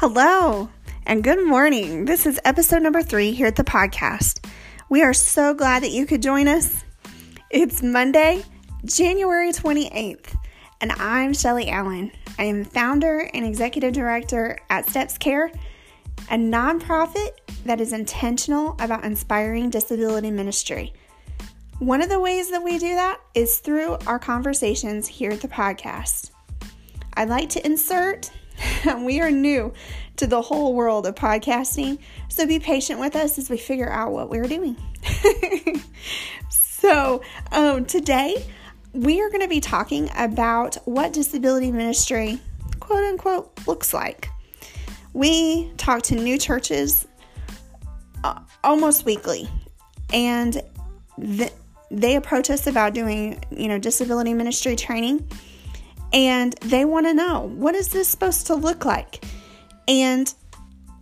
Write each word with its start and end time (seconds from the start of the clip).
Hello 0.00 0.70
and 1.04 1.22
good 1.22 1.46
morning. 1.46 2.06
This 2.06 2.24
is 2.24 2.40
episode 2.46 2.82
number 2.82 3.02
three 3.02 3.32
here 3.32 3.46
at 3.46 3.56
the 3.56 3.64
podcast. 3.64 4.42
We 4.88 5.02
are 5.02 5.12
so 5.12 5.52
glad 5.52 5.82
that 5.82 5.90
you 5.90 6.06
could 6.06 6.22
join 6.22 6.48
us. 6.48 6.84
It's 7.50 7.82
Monday, 7.82 8.42
January 8.86 9.52
28th, 9.52 10.38
and 10.80 10.92
I'm 10.92 11.34
Shelly 11.34 11.68
Allen. 11.68 12.12
I 12.38 12.44
am 12.44 12.64
founder 12.64 13.28
and 13.34 13.44
executive 13.44 13.92
director 13.92 14.58
at 14.70 14.88
Steps 14.88 15.18
Care, 15.18 15.52
a 16.30 16.36
nonprofit 16.38 17.32
that 17.66 17.78
is 17.78 17.92
intentional 17.92 18.76
about 18.80 19.04
inspiring 19.04 19.68
disability 19.68 20.30
ministry. 20.30 20.94
One 21.78 22.00
of 22.00 22.08
the 22.08 22.20
ways 22.20 22.50
that 22.52 22.64
we 22.64 22.78
do 22.78 22.94
that 22.94 23.20
is 23.34 23.58
through 23.58 23.98
our 24.06 24.18
conversations 24.18 25.06
here 25.06 25.32
at 25.32 25.42
the 25.42 25.48
podcast. 25.48 26.30
I'd 27.18 27.28
like 27.28 27.50
to 27.50 27.66
insert 27.66 28.30
we 28.98 29.20
are 29.20 29.30
new 29.30 29.72
to 30.16 30.26
the 30.26 30.42
whole 30.42 30.74
world 30.74 31.06
of 31.06 31.14
podcasting, 31.14 31.98
so 32.28 32.46
be 32.46 32.58
patient 32.58 33.00
with 33.00 33.16
us 33.16 33.38
as 33.38 33.48
we 33.48 33.56
figure 33.56 33.90
out 33.90 34.12
what 34.12 34.28
we're 34.28 34.48
doing. 34.48 34.76
so, 36.50 37.22
um, 37.52 37.84
today 37.84 38.44
we 38.92 39.20
are 39.20 39.28
going 39.28 39.40
to 39.40 39.48
be 39.48 39.60
talking 39.60 40.10
about 40.16 40.76
what 40.84 41.12
disability 41.12 41.70
ministry, 41.70 42.40
quote 42.80 43.04
unquote, 43.04 43.66
looks 43.66 43.94
like. 43.94 44.28
We 45.12 45.70
talk 45.76 46.02
to 46.04 46.14
new 46.14 46.38
churches 46.38 47.06
uh, 48.24 48.40
almost 48.62 49.04
weekly, 49.04 49.48
and 50.12 50.60
the, 51.18 51.50
they 51.90 52.16
approach 52.16 52.50
us 52.50 52.66
about 52.66 52.94
doing, 52.94 53.42
you 53.50 53.68
know, 53.68 53.78
disability 53.78 54.34
ministry 54.34 54.76
training 54.76 55.28
and 56.12 56.52
they 56.54 56.84
want 56.84 57.06
to 57.06 57.14
know 57.14 57.50
what 57.54 57.74
is 57.74 57.88
this 57.88 58.08
supposed 58.08 58.46
to 58.48 58.54
look 58.54 58.84
like? 58.84 59.24
And 59.86 60.32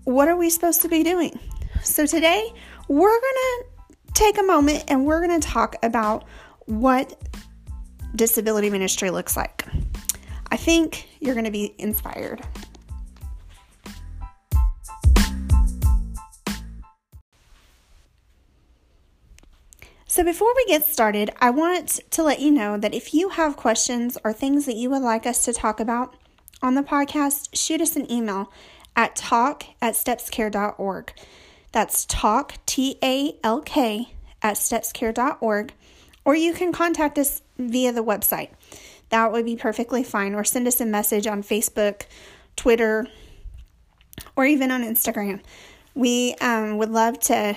what 0.05 0.29
are 0.29 0.37
we 0.37 0.51
supposed 0.51 0.83
to 0.83 0.89
be 0.89 1.03
doing? 1.03 1.39
So 1.83 2.07
today 2.07 2.53
we're 2.89 3.21
going 3.21 3.21
to 3.21 3.65
take 4.15 4.39
a 4.39 4.43
moment 4.43 4.85
and 4.89 5.05
we're 5.05 5.27
going 5.27 5.41
to 5.41 5.47
talk 5.47 5.77
about 5.83 6.25
what 6.67 7.21
disability 8.15 8.71
ministry 8.71 9.11
looks 9.11 9.37
like. 9.37 9.65
I 10.51 10.57
think 10.57 11.09
you're 11.21 11.35
going 11.35 11.45
to 11.45 11.51
be 11.51 11.75
inspired 11.79 12.43
So, 20.19 20.25
before 20.25 20.53
we 20.57 20.65
get 20.65 20.85
started, 20.85 21.31
I 21.41 21.51
want 21.51 22.01
to 22.11 22.25
let 22.25 22.41
you 22.41 22.51
know 22.51 22.77
that 22.77 22.93
if 22.93 23.15
you 23.15 23.29
have 23.29 23.57
questions 23.57 24.19
or 24.25 24.33
things 24.33 24.67
that 24.67 24.75
you 24.75 24.91
would 24.91 25.03
like 25.03 25.27
us 25.27 25.45
to 25.45 25.53
talk 25.53 25.79
about 25.79 26.17
on 26.61 26.75
the 26.75 26.83
podcast, 26.83 27.51
shoot 27.53 27.81
us 27.81 27.95
an 27.95 28.11
email 28.11 28.51
at 28.97 29.15
talk 29.15 29.63
at 29.81 29.95
stepscare.org. 29.95 31.13
That's 31.71 32.05
talk, 32.05 32.55
T 32.67 32.99
A 33.01 33.39
L 33.45 33.61
K, 33.61 34.13
at 34.43 34.57
stepscare.org. 34.57 35.73
Or 36.25 36.35
you 36.35 36.53
can 36.53 36.73
contact 36.73 37.17
us 37.17 37.43
via 37.57 37.93
the 37.93 38.03
website. 38.03 38.51
That 39.11 39.31
would 39.31 39.45
be 39.45 39.55
perfectly 39.55 40.03
fine. 40.03 40.35
Or 40.35 40.43
send 40.43 40.67
us 40.67 40.81
a 40.81 40.85
message 40.85 41.29
on 41.29 41.45
Facebook, 41.45 42.07
Twitter, 42.57 43.07
or 44.35 44.47
even 44.47 44.73
on 44.73 44.83
Instagram. 44.83 45.43
We 45.95 46.35
um, 46.41 46.77
would 46.79 46.91
love 46.91 47.21
to 47.21 47.57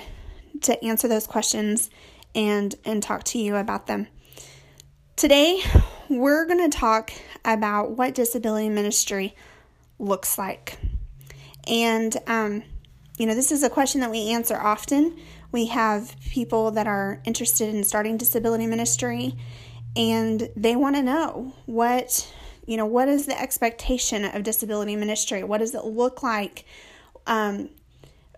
to 0.60 0.84
answer 0.84 1.08
those 1.08 1.26
questions 1.26 1.90
and 2.34 2.74
and 2.84 3.02
talk 3.02 3.24
to 3.24 3.38
you 3.38 3.56
about 3.56 3.86
them. 3.86 4.08
Today, 5.16 5.60
we're 6.08 6.46
going 6.46 6.70
to 6.70 6.76
talk 6.76 7.12
about 7.44 7.92
what 7.92 8.14
disability 8.14 8.68
ministry 8.68 9.34
looks 9.98 10.38
like. 10.38 10.78
And 11.66 12.16
um, 12.26 12.62
you 13.18 13.26
know, 13.26 13.34
this 13.34 13.52
is 13.52 13.62
a 13.62 13.70
question 13.70 14.00
that 14.00 14.10
we 14.10 14.30
answer 14.30 14.56
often. 14.56 15.18
We 15.52 15.66
have 15.66 16.16
people 16.30 16.70
that 16.72 16.86
are 16.86 17.20
interested 17.24 17.74
in 17.74 17.84
starting 17.84 18.16
disability 18.16 18.66
ministry 18.66 19.36
and 19.96 20.48
they 20.56 20.76
want 20.76 20.96
to 20.96 21.02
know 21.02 21.52
what 21.66 22.32
you 22.66 22.76
know 22.76 22.86
what 22.86 23.08
is 23.08 23.26
the 23.26 23.40
expectation 23.40 24.24
of 24.24 24.42
disability 24.42 24.96
ministry 24.96 25.42
what 25.42 25.58
does 25.58 25.74
it 25.74 25.84
look 25.84 26.22
like 26.22 26.64
um, 27.26 27.68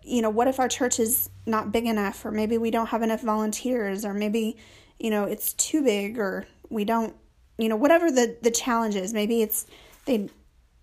you 0.04 0.22
know, 0.22 0.30
what 0.30 0.48
if 0.48 0.60
our 0.60 0.68
church 0.68 1.00
is 1.00 1.30
not 1.46 1.72
big 1.72 1.86
enough, 1.86 2.24
or 2.24 2.30
maybe 2.30 2.58
we 2.58 2.70
don't 2.70 2.88
have 2.88 3.02
enough 3.02 3.22
volunteers, 3.22 4.04
or 4.04 4.12
maybe, 4.12 4.56
you 4.98 5.10
know, 5.10 5.24
it's 5.24 5.52
too 5.54 5.82
big, 5.82 6.18
or 6.18 6.46
we 6.68 6.84
don't, 6.84 7.14
you 7.58 7.68
know, 7.68 7.76
whatever 7.76 8.10
the 8.10 8.36
the 8.42 8.50
challenge 8.50 8.96
is. 8.96 9.14
Maybe 9.14 9.42
it's 9.42 9.66
they 10.04 10.28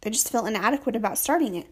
they 0.01 0.09
just 0.09 0.31
feel 0.31 0.45
inadequate 0.45 0.95
about 0.95 1.17
starting 1.17 1.55
it. 1.55 1.67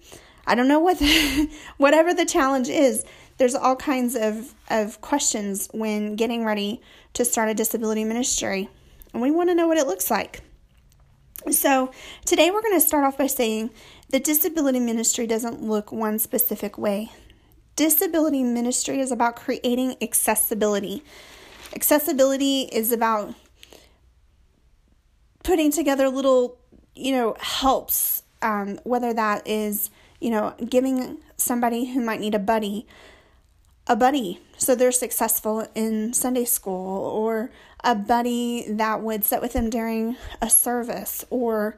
I 0.45 0.55
don't 0.55 0.67
know 0.67 0.79
what 0.79 0.99
the, 0.99 1.49
whatever 1.77 2.13
the 2.13 2.25
challenge 2.25 2.69
is. 2.69 3.03
There's 3.37 3.55
all 3.55 3.75
kinds 3.75 4.15
of 4.15 4.53
of 4.69 5.01
questions 5.01 5.67
when 5.73 6.15
getting 6.15 6.45
ready 6.45 6.81
to 7.13 7.25
start 7.25 7.49
a 7.49 7.53
disability 7.53 8.03
ministry, 8.03 8.69
and 9.13 9.21
we 9.21 9.31
want 9.31 9.49
to 9.49 9.55
know 9.55 9.67
what 9.67 9.77
it 9.77 9.87
looks 9.87 10.11
like. 10.11 10.41
So, 11.51 11.91
today 12.25 12.51
we're 12.51 12.61
going 12.61 12.73
to 12.73 12.85
start 12.85 13.05
off 13.05 13.17
by 13.17 13.27
saying 13.27 13.71
the 14.09 14.19
disability 14.19 14.81
ministry 14.81 15.25
doesn't 15.25 15.63
look 15.63 15.91
one 15.91 16.19
specific 16.19 16.77
way. 16.77 17.11
Disability 17.79 18.43
ministry 18.43 18.99
is 18.99 19.09
about 19.09 19.37
creating 19.37 19.95
accessibility. 20.01 21.01
Accessibility 21.73 22.63
is 22.63 22.91
about 22.91 23.33
putting 25.45 25.71
together 25.71 26.09
little, 26.09 26.57
you 26.93 27.13
know, 27.13 27.37
helps, 27.39 28.23
um, 28.41 28.81
whether 28.83 29.13
that 29.13 29.47
is, 29.47 29.91
you 30.19 30.29
know, 30.29 30.55
giving 30.69 31.19
somebody 31.37 31.93
who 31.93 32.01
might 32.01 32.19
need 32.19 32.35
a 32.35 32.39
buddy 32.39 32.85
a 33.87 33.95
buddy 33.95 34.41
so 34.57 34.75
they're 34.75 34.91
successful 34.91 35.65
in 35.73 36.11
Sunday 36.11 36.43
school, 36.43 37.05
or 37.05 37.49
a 37.81 37.95
buddy 37.95 38.65
that 38.67 38.99
would 39.01 39.23
sit 39.23 39.41
with 39.41 39.53
them 39.53 39.69
during 39.69 40.17
a 40.41 40.49
service, 40.49 41.23
or, 41.29 41.77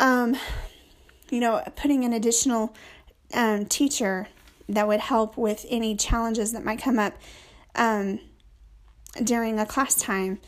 um, 0.00 0.36
you 1.30 1.38
know, 1.38 1.62
putting 1.76 2.04
an 2.04 2.12
additional 2.12 2.74
um, 3.32 3.64
teacher 3.64 4.26
that 4.68 4.86
would 4.86 5.00
help 5.00 5.36
with 5.36 5.64
any 5.68 5.96
challenges 5.96 6.52
that 6.52 6.64
might 6.64 6.80
come 6.80 6.98
up 6.98 7.14
um, 7.74 8.20
during 9.22 9.58
a 9.58 9.66
class 9.66 9.94
time. 9.94 10.40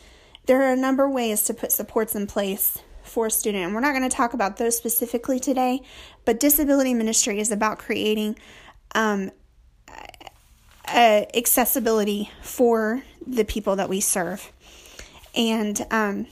There 0.45 0.61
are 0.61 0.73
a 0.73 0.77
number 0.77 1.05
of 1.05 1.11
ways 1.11 1.43
to 1.43 1.53
put 1.53 1.71
supports 1.71 2.15
in 2.15 2.27
place 2.27 2.79
for 3.03 3.27
a 3.27 3.31
student, 3.31 3.65
and 3.65 3.73
we're 3.73 3.81
not 3.81 3.93
going 3.95 4.07
to 4.07 4.15
talk 4.15 4.33
about 4.33 4.57
those 4.57 4.77
specifically 4.77 5.39
today, 5.39 5.81
but 6.25 6.39
disability 6.39 6.93
ministry 6.93 7.39
is 7.39 7.51
about 7.51 7.79
creating 7.79 8.37
um, 8.93 9.31
accessibility 10.87 12.29
for 12.41 13.03
the 13.25 13.45
people 13.45 13.75
that 13.75 13.89
we 13.89 13.99
serve. 13.99 14.51
And 15.35 15.85
um, 15.91 16.27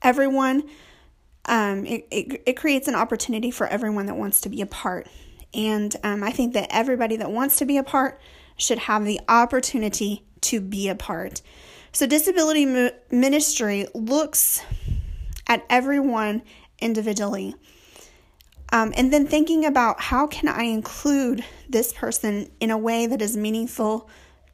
everyone, 0.00 0.68
um, 1.46 1.84
it, 1.86 2.06
it, 2.10 2.42
it 2.46 2.52
creates 2.54 2.88
an 2.88 2.94
opportunity 2.94 3.50
for 3.50 3.66
everyone 3.66 4.06
that 4.06 4.14
wants 4.14 4.40
to 4.42 4.48
be 4.48 4.60
a 4.60 4.66
part 4.66 5.08
and 5.54 5.94
um, 6.02 6.22
I 6.22 6.30
think 6.30 6.54
that 6.54 6.68
everybody 6.70 7.16
that 7.16 7.30
wants 7.30 7.56
to 7.58 7.64
be 7.64 7.76
a 7.76 7.82
part 7.82 8.20
should 8.56 8.78
have 8.80 9.04
the 9.04 9.20
opportunity 9.28 10.24
to 10.42 10.60
be 10.60 10.88
a 10.88 10.94
part. 10.94 11.42
So, 11.92 12.06
disability 12.06 12.64
ministry 13.10 13.86
looks 13.94 14.64
at 15.46 15.64
everyone 15.68 16.42
individually. 16.78 17.54
Um, 18.72 18.94
and 18.96 19.12
then 19.12 19.26
thinking 19.26 19.66
about 19.66 20.00
how 20.00 20.26
can 20.26 20.48
I 20.48 20.62
include 20.62 21.44
this 21.68 21.92
person 21.92 22.50
in 22.58 22.70
a 22.70 22.78
way 22.78 23.06
that 23.06 23.20
is 23.20 23.36
meaningful 23.36 24.08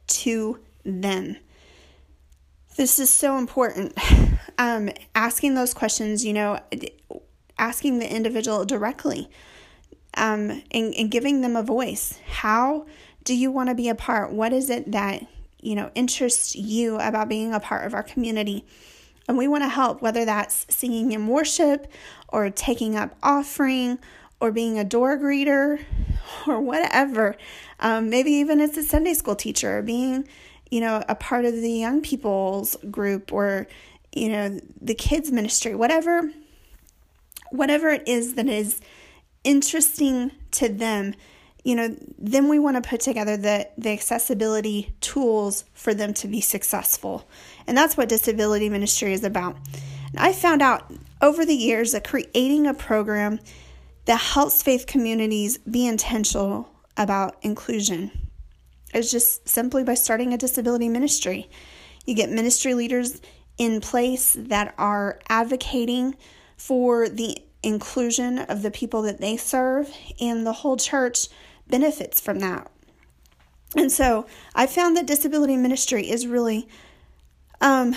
to 0.07 0.59
them. 0.83 1.37
This 2.75 2.99
is 2.99 3.09
so 3.09 3.37
important. 3.37 3.97
Um, 4.57 4.89
asking 5.15 5.55
those 5.55 5.73
questions, 5.73 6.25
you 6.25 6.33
know, 6.33 6.59
asking 7.57 7.99
the 7.99 8.13
individual 8.13 8.65
directly 8.65 9.29
um, 10.15 10.63
and, 10.71 10.93
and 10.95 11.11
giving 11.11 11.41
them 11.41 11.55
a 11.55 11.63
voice. 11.63 12.19
How 12.27 12.85
do 13.23 13.35
you 13.35 13.51
want 13.51 13.69
to 13.69 13.75
be 13.75 13.89
a 13.89 13.95
part? 13.95 14.31
What 14.31 14.53
is 14.53 14.69
it 14.69 14.91
that 14.91 15.25
you 15.61 15.75
know 15.75 15.91
interests 15.95 16.55
you 16.55 16.95
about 16.95 17.29
being 17.29 17.53
a 17.53 17.59
part 17.59 17.85
of 17.85 17.93
our 17.93 18.03
community? 18.03 18.65
And 19.27 19.37
we 19.37 19.47
want 19.47 19.63
to 19.63 19.69
help, 19.69 20.01
whether 20.01 20.25
that's 20.25 20.65
singing 20.73 21.11
in 21.11 21.27
worship 21.27 21.85
or 22.29 22.49
taking 22.49 22.95
up 22.95 23.15
offering 23.21 23.99
or 24.39 24.51
being 24.51 24.79
a 24.79 24.83
door 24.83 25.19
greeter 25.19 25.83
or 26.47 26.59
whatever. 26.59 27.35
Um, 27.79 28.09
maybe 28.09 28.31
even 28.31 28.59
as 28.59 28.75
a 28.75 28.83
Sunday 28.83 29.13
school 29.13 29.35
teacher, 29.35 29.77
or 29.77 29.81
being, 29.83 30.27
you 30.71 30.81
know, 30.81 31.03
a 31.07 31.15
part 31.15 31.45
of 31.45 31.53
the 31.53 31.71
young 31.71 32.01
people's 32.01 32.75
group 32.89 33.31
or, 33.31 33.67
you 34.11 34.29
know, 34.29 34.59
the 34.81 34.95
kids 34.95 35.31
ministry, 35.31 35.75
whatever, 35.75 36.31
whatever 37.51 37.89
it 37.89 38.07
is 38.07 38.33
that 38.33 38.47
is 38.47 38.81
interesting 39.43 40.31
to 40.51 40.69
them, 40.69 41.13
you 41.63 41.75
know, 41.75 41.95
then 42.17 42.47
we 42.47 42.59
want 42.59 42.81
to 42.81 42.89
put 42.89 43.01
together 43.01 43.37
the, 43.37 43.69
the 43.77 43.89
accessibility 43.89 44.93
tools 45.01 45.65
for 45.73 45.93
them 45.93 46.13
to 46.15 46.27
be 46.27 46.41
successful. 46.41 47.27
And 47.67 47.77
that's 47.77 47.97
what 47.97 48.09
disability 48.09 48.69
ministry 48.69 49.13
is 49.13 49.23
about. 49.23 49.57
And 50.11 50.19
I 50.19 50.33
found 50.33 50.61
out 50.61 50.91
over 51.21 51.45
the 51.45 51.55
years 51.55 51.91
that 51.91 52.07
creating 52.07 52.65
a 52.65 52.73
program 52.73 53.39
that 54.05 54.19
helps 54.19 54.63
faith 54.63 54.87
communities 54.87 55.57
be 55.59 55.85
intentional 55.85 56.69
about 56.97 57.37
inclusion 57.41 58.11
is 58.93 59.11
just 59.11 59.47
simply 59.47 59.83
by 59.83 59.93
starting 59.93 60.33
a 60.33 60.37
disability 60.37 60.89
ministry. 60.89 61.49
You 62.05 62.15
get 62.15 62.29
ministry 62.29 62.73
leaders 62.73 63.21
in 63.57 63.81
place 63.81 64.35
that 64.39 64.73
are 64.77 65.19
advocating 65.29 66.15
for 66.57 67.07
the 67.07 67.37
inclusion 67.63 68.39
of 68.39 68.61
the 68.61 68.71
people 68.71 69.01
that 69.03 69.19
they 69.19 69.37
serve, 69.37 69.91
and 70.19 70.45
the 70.45 70.53
whole 70.53 70.77
church 70.77 71.27
benefits 71.67 72.19
from 72.19 72.39
that. 72.39 72.71
And 73.75 73.91
so 73.91 74.25
I 74.55 74.65
found 74.65 74.97
that 74.97 75.05
disability 75.05 75.55
ministry 75.55 76.09
is 76.09 76.25
really 76.25 76.67
um, 77.61 77.95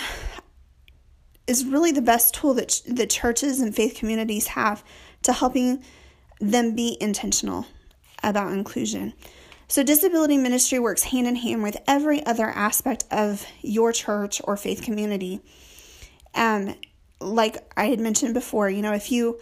is 1.47 1.65
really 1.65 1.91
the 1.91 2.01
best 2.01 2.35
tool 2.35 2.53
that 2.55 2.69
ch- 2.69 2.83
the 2.83 3.07
churches 3.07 3.59
and 3.59 3.75
faith 3.75 3.95
communities 3.95 4.47
have 4.47 4.83
to 5.23 5.33
helping 5.33 5.83
them 6.39 6.75
be 6.75 6.97
intentional 7.01 7.65
about 8.21 8.51
inclusion. 8.51 9.13
So, 9.67 9.83
disability 9.83 10.37
ministry 10.37 10.79
works 10.79 11.03
hand 11.03 11.27
in 11.27 11.35
hand 11.35 11.63
with 11.63 11.77
every 11.87 12.25
other 12.25 12.47
aspect 12.47 13.05
of 13.09 13.45
your 13.61 13.91
church 13.91 14.41
or 14.43 14.55
faith 14.55 14.81
community. 14.81 15.41
Um, 16.35 16.75
like 17.23 17.57
I 17.77 17.85
had 17.85 17.99
mentioned 17.99 18.33
before, 18.33 18.69
you 18.69 18.81
know, 18.81 18.93
if 18.93 19.11
you 19.11 19.39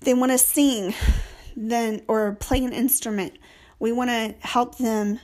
they 0.00 0.14
want 0.14 0.32
to 0.32 0.38
sing, 0.38 0.94
then 1.56 2.02
or 2.08 2.34
play 2.34 2.64
an 2.64 2.72
instrument, 2.72 3.38
we 3.78 3.92
want 3.92 4.10
to 4.10 4.34
help 4.46 4.78
them, 4.78 5.20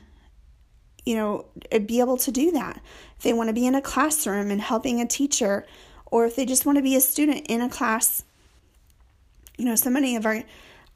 you 1.05 1.17
know, 1.17 1.47
be 1.87 2.01
able 2.01 2.17
to 2.19 2.33
do 2.33 2.51
that. 2.53 2.81
If 3.17 3.23
they 3.23 3.33
want 3.33 3.49
to 3.49 3.55
be 3.55 3.67
in 3.67 3.75
a 3.75 3.83
classroom 3.83 4.51
and 4.51 4.61
helping 4.61 5.01
a 5.01 5.07
teacher, 5.07 5.67
or 6.07 6.27
if 6.27 6.37
they 6.37 6.45
just 6.45 6.67
want 6.67 6.77
to 6.77 6.83
be 6.83 6.97
a 6.97 7.01
student 7.01 7.47
in 7.49 7.61
a 7.61 7.69
class, 7.69 8.25
you 9.57 9.65
know, 9.65 9.77
so 9.77 9.91
many 9.91 10.17
of 10.17 10.27
our 10.27 10.43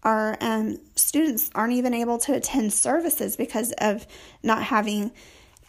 our 0.04 0.36
um, 0.40 0.78
students 0.94 1.50
aren't 1.56 1.72
even 1.72 1.92
able 1.92 2.18
to 2.18 2.32
attend 2.32 2.72
services 2.72 3.36
because 3.36 3.72
of 3.78 4.06
not 4.44 4.62
having 4.62 5.10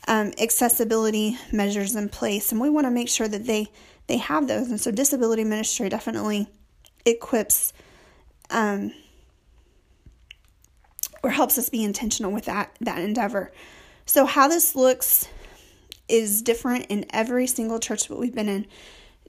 um, 0.08 0.32
accessibility 0.40 1.38
measures 1.52 1.96
in 1.96 2.10
place, 2.10 2.52
and 2.52 2.62
we 2.62 2.70
want 2.70 2.86
to 2.86 2.92
make 2.92 3.10
sure 3.10 3.28
that 3.28 3.46
they 3.46 3.72
they 4.10 4.18
have 4.18 4.48
those. 4.48 4.70
And 4.70 4.82
so, 4.82 4.92
disability 4.92 5.46
ministry 5.46 5.88
definitely 5.88 6.48
equips 7.06 7.72
um, 8.50 8.92
or 11.24 11.30
helps 11.30 11.58
us 11.58 11.70
be 11.70 11.84
intentional 11.84 12.32
with 12.32 12.46
that 12.46 12.76
that 12.82 13.00
endeavor. 13.00 13.54
So, 14.06 14.26
how 14.26 14.48
this 14.48 14.76
looks 14.76 15.30
is 16.08 16.42
different 16.42 16.88
in 16.88 17.06
every 17.12 17.48
single 17.48 17.80
church 17.80 18.08
that 18.08 18.18
we've 18.18 18.36
been 18.36 18.50
in. 18.50 18.66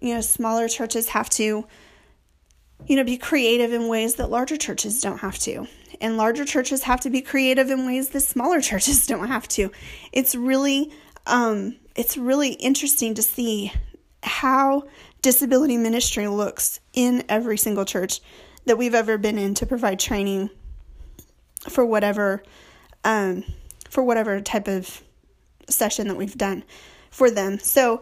You 0.00 0.14
know, 0.14 0.20
smaller 0.22 0.66
churches 0.66 1.10
have 1.10 1.28
to 1.30 1.66
you 2.86 2.96
know, 2.96 3.04
be 3.04 3.18
creative 3.18 3.72
in 3.74 3.88
ways 3.88 4.14
that 4.14 4.30
larger 4.30 4.56
churches 4.56 5.02
don't 5.02 5.18
have 5.18 5.38
to. 5.38 5.66
And 6.00 6.16
larger 6.16 6.46
churches 6.46 6.84
have 6.84 7.00
to 7.02 7.10
be 7.10 7.20
creative 7.20 7.70
in 7.70 7.84
ways 7.86 8.08
that 8.10 8.20
smaller 8.20 8.60
churches 8.62 9.06
don't 9.06 9.28
have 9.28 9.46
to. 9.48 9.70
It's 10.12 10.34
really 10.34 10.90
um 11.26 11.76
it's 11.94 12.16
really 12.16 12.52
interesting 12.52 13.14
to 13.14 13.22
see 13.22 13.72
how 14.22 14.84
disability 15.22 15.76
ministry 15.76 16.28
looks 16.28 16.80
in 16.92 17.24
every 17.28 17.58
single 17.58 17.84
church 17.84 18.20
that 18.66 18.76
we've 18.76 18.94
ever 18.94 19.18
been 19.18 19.38
in 19.38 19.54
to 19.54 19.66
provide 19.66 19.98
training 19.98 20.50
for 21.68 21.84
whatever 21.84 22.42
um 23.04 23.44
for 23.88 24.02
whatever 24.02 24.40
type 24.40 24.68
of 24.68 25.02
session 25.68 26.08
that 26.08 26.16
we've 26.16 26.38
done 26.38 26.64
for 27.10 27.30
them. 27.30 27.58
So 27.58 28.00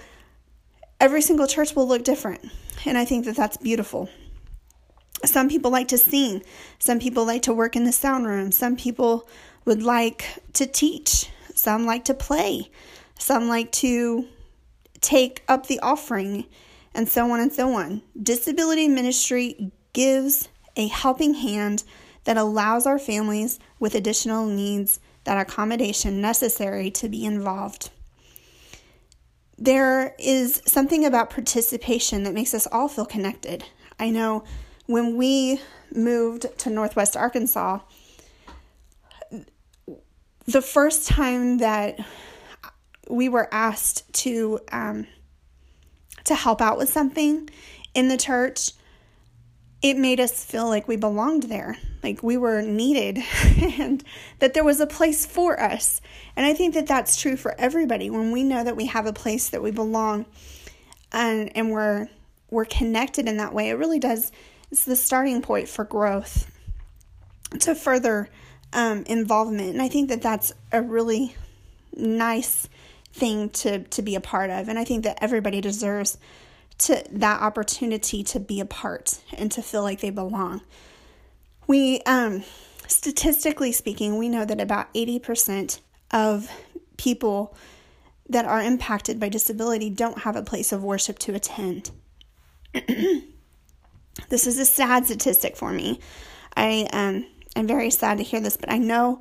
every 1.01 1.23
single 1.23 1.47
church 1.47 1.75
will 1.75 1.89
look 1.89 2.05
different. 2.05 2.45
And 2.85 2.97
I 2.97 3.05
think 3.05 3.25
that 3.25 3.37
that's 3.37 3.57
beautiful. 3.57 4.09
Some 5.25 5.49
people 5.49 5.71
like 5.71 5.89
to 5.89 5.99
sing. 5.99 6.43
Some 6.79 7.01
people 7.01 7.25
like 7.25 7.43
to 7.43 7.53
work 7.53 7.75
in 7.75 7.85
the 7.85 7.93
sound 7.93 8.27
room. 8.27 8.53
Some 8.53 8.77
people 8.77 9.29
would 9.65 9.83
like 9.83 10.25
to 10.55 10.67
teach. 10.67 11.29
Some 11.55 11.87
like 11.87 12.05
to 12.05 12.15
play. 12.15 12.71
Some 13.19 13.49
like 13.49 13.73
to 13.73 14.29
take 15.01 15.43
up 15.49 15.67
the 15.67 15.81
offering, 15.81 16.47
and 16.95 17.09
so 17.09 17.31
on 17.31 17.41
and 17.41 17.53
so 17.53 17.75
on. 17.75 18.03
Disability 18.21 18.89
ministry 18.89 19.73
gives 19.93 20.49
a 20.77 20.89
helping 20.89 21.35
hand 21.35 21.85
that 22.25 22.37
allows 22.37 22.87
our 22.87 22.99
families 22.99 23.59
with 23.79 23.95
additional 23.95 24.47
needs 24.47 25.01
that 25.25 25.39
accommodation 25.39 26.21
necessary 26.21 26.91
to 26.91 27.09
be 27.09 27.25
involved. 27.25 27.91
There 29.57 30.15
is 30.19 30.63
something 30.67 31.05
about 31.05 31.31
participation 31.31 32.23
that 32.23 32.35
makes 32.35 32.55
us 32.55 32.67
all 32.71 32.89
feel 32.89 33.07
connected. 33.07 33.65
I 33.99 34.11
know 34.11 34.45
when 34.87 35.17
we 35.17 35.61
moved 35.95 36.47
to 36.59 36.71
Northwest 36.71 37.17
Arkansas, 37.17 37.81
the 40.47 40.63
first 40.63 41.09
time 41.09 41.59
that 41.59 41.99
we 43.09 43.29
were 43.29 43.49
asked 43.53 44.13
to 44.13 44.61
um, 44.71 45.07
to 46.25 46.35
help 46.35 46.61
out 46.61 46.77
with 46.77 46.91
something 46.91 47.49
in 47.95 48.09
the 48.09 48.17
church, 48.17 48.73
it 49.81 49.97
made 49.97 50.21
us 50.21 50.45
feel 50.45 50.69
like 50.69 50.87
we 50.87 50.97
belonged 50.97 51.45
there, 51.45 51.77
like 52.03 52.23
we 52.23 52.37
were 52.37 52.61
needed, 52.61 53.19
and 53.79 54.05
that 54.41 54.55
there 54.55 54.65
was 54.65 54.81
a 54.81 54.87
place 54.87 55.25
for 55.25 55.61
us. 55.61 56.01
And 56.37 56.45
I 56.45 56.53
think 56.55 56.75
that 56.75 56.87
that's 56.87 57.21
true 57.21 57.37
for 57.37 57.55
everybody 57.59 58.11
when 58.11 58.31
we 58.31 58.43
know 58.43 58.63
that 58.63 58.77
we 58.77 58.87
have 58.87 59.07
a 59.07 59.13
place 59.13 59.49
that 59.51 59.63
we 59.63 59.71
belong, 59.71 60.27
and 61.13 61.55
and 61.57 61.71
we're 61.71 62.09
we're 62.51 62.65
connected 62.65 63.29
in 63.29 63.37
that 63.39 63.55
way. 63.55 63.71
It 63.71 63.75
really 63.75 63.99
does 63.99 64.33
it's 64.71 64.85
the 64.85 64.97
starting 64.97 65.41
point 65.41 65.69
for 65.69 65.85
growth 65.85 66.51
to 67.61 67.75
further 67.75 68.29
um, 68.73 69.05
involvement. 69.05 69.71
And 69.71 69.83
I 69.83 69.89
think 69.89 70.11
that 70.11 70.21
that's 70.21 70.53
a 70.73 70.83
really 70.83 71.35
nice 71.95 72.69
thing 73.19 73.51
to, 73.51 73.81
to 73.85 74.03
be 74.03 74.15
a 74.15 74.21
part 74.21 74.51
of. 74.51 74.69
And 74.69 74.79
I 74.79 74.85
think 74.85 75.05
that 75.05 75.19
everybody 75.21 75.61
deserves 75.61 76.19
to 76.79 77.05
that 77.11 77.41
opportunity 77.43 78.23
to 78.23 78.41
be 78.41 78.61
a 78.61 78.65
part 78.65 79.21
and 79.37 79.51
to 79.53 79.63
feel 79.63 79.83
like 79.83 80.01
they 80.01 80.11
belong. 80.11 80.63
We, 81.67 82.01
um, 82.03 82.45
statistically 82.87 83.73
speaking, 83.73 84.17
we 84.17 84.29
know 84.29 84.45
that 84.45 84.61
about 84.61 84.93
80% 84.95 85.81
of 86.13 86.51
people 86.97 87.55
that 88.29 88.45
are 88.45 88.63
impacted 88.63 89.19
by 89.19 89.29
disability 89.29 89.91
don't 89.91 90.21
have 90.21 90.37
a 90.37 90.43
place 90.43 90.73
of 90.73 90.85
worship 90.85 91.19
to 91.21 91.35
attend. 91.35 91.91
This 94.29 94.47
is 94.47 94.59
a 94.59 94.65
sad 94.65 95.07
statistic 95.07 95.57
for 95.57 95.73
me. 95.73 96.01
I 96.57 96.89
um, 96.93 97.27
am 97.57 97.67
very 97.67 97.91
sad 97.91 98.19
to 98.19 98.25
hear 98.25 98.41
this, 98.41 98.57
but 98.57 98.71
I 98.71 98.79
know 98.79 99.21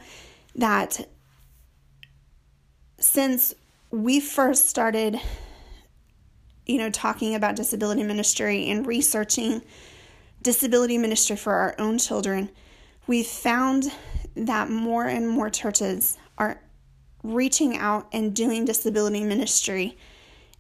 that 0.55 1.07
since 2.99 3.53
we 3.91 4.19
first 4.19 4.67
started, 4.67 5.19
you 6.65 6.77
know, 6.77 6.89
talking 6.89 7.35
about 7.35 7.55
disability 7.55 8.03
ministry 8.03 8.69
and 8.69 8.85
researching 8.85 9.61
disability 10.41 10.97
ministry 10.97 11.35
for 11.35 11.53
our 11.53 11.75
own 11.79 11.97
children, 11.97 12.49
we've 13.07 13.27
found 13.27 13.91
that 14.35 14.69
more 14.69 15.05
and 15.05 15.27
more 15.27 15.49
churches 15.49 16.17
are 16.37 16.61
reaching 17.23 17.77
out 17.77 18.07
and 18.11 18.35
doing 18.35 18.65
disability 18.65 19.23
ministry 19.23 19.97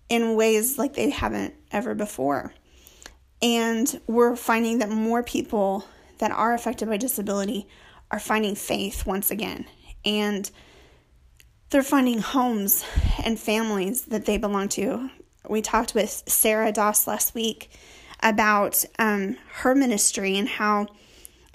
in 0.09 0.35
ways 0.35 0.77
like 0.77 0.93
they 0.93 1.09
haven't 1.09 1.53
ever 1.71 1.93
before. 1.93 2.53
And 3.41 4.01
we're 4.07 4.35
finding 4.35 4.79
that 4.79 4.89
more 4.89 5.21
people 5.21 5.85
that 6.17 6.31
are 6.31 6.53
affected 6.53 6.89
by 6.89 6.97
disability 6.97 7.67
are 8.09 8.19
finding 8.19 8.55
faith 8.55 9.05
once 9.05 9.29
again. 9.29 9.65
And 10.03 10.49
they're 11.69 11.83
finding 11.83 12.19
homes 12.19 12.85
and 13.23 13.39
families 13.39 14.03
that 14.05 14.25
they 14.25 14.37
belong 14.37 14.69
to. 14.69 15.09
We 15.47 15.61
talked 15.61 15.95
with 15.95 16.23
Sarah 16.27 16.71
Doss 16.71 17.07
last 17.07 17.35
week 17.35 17.69
about 18.21 18.83
um, 18.99 19.37
her 19.53 19.75
ministry 19.75 20.37
and 20.37 20.47
how 20.47 20.87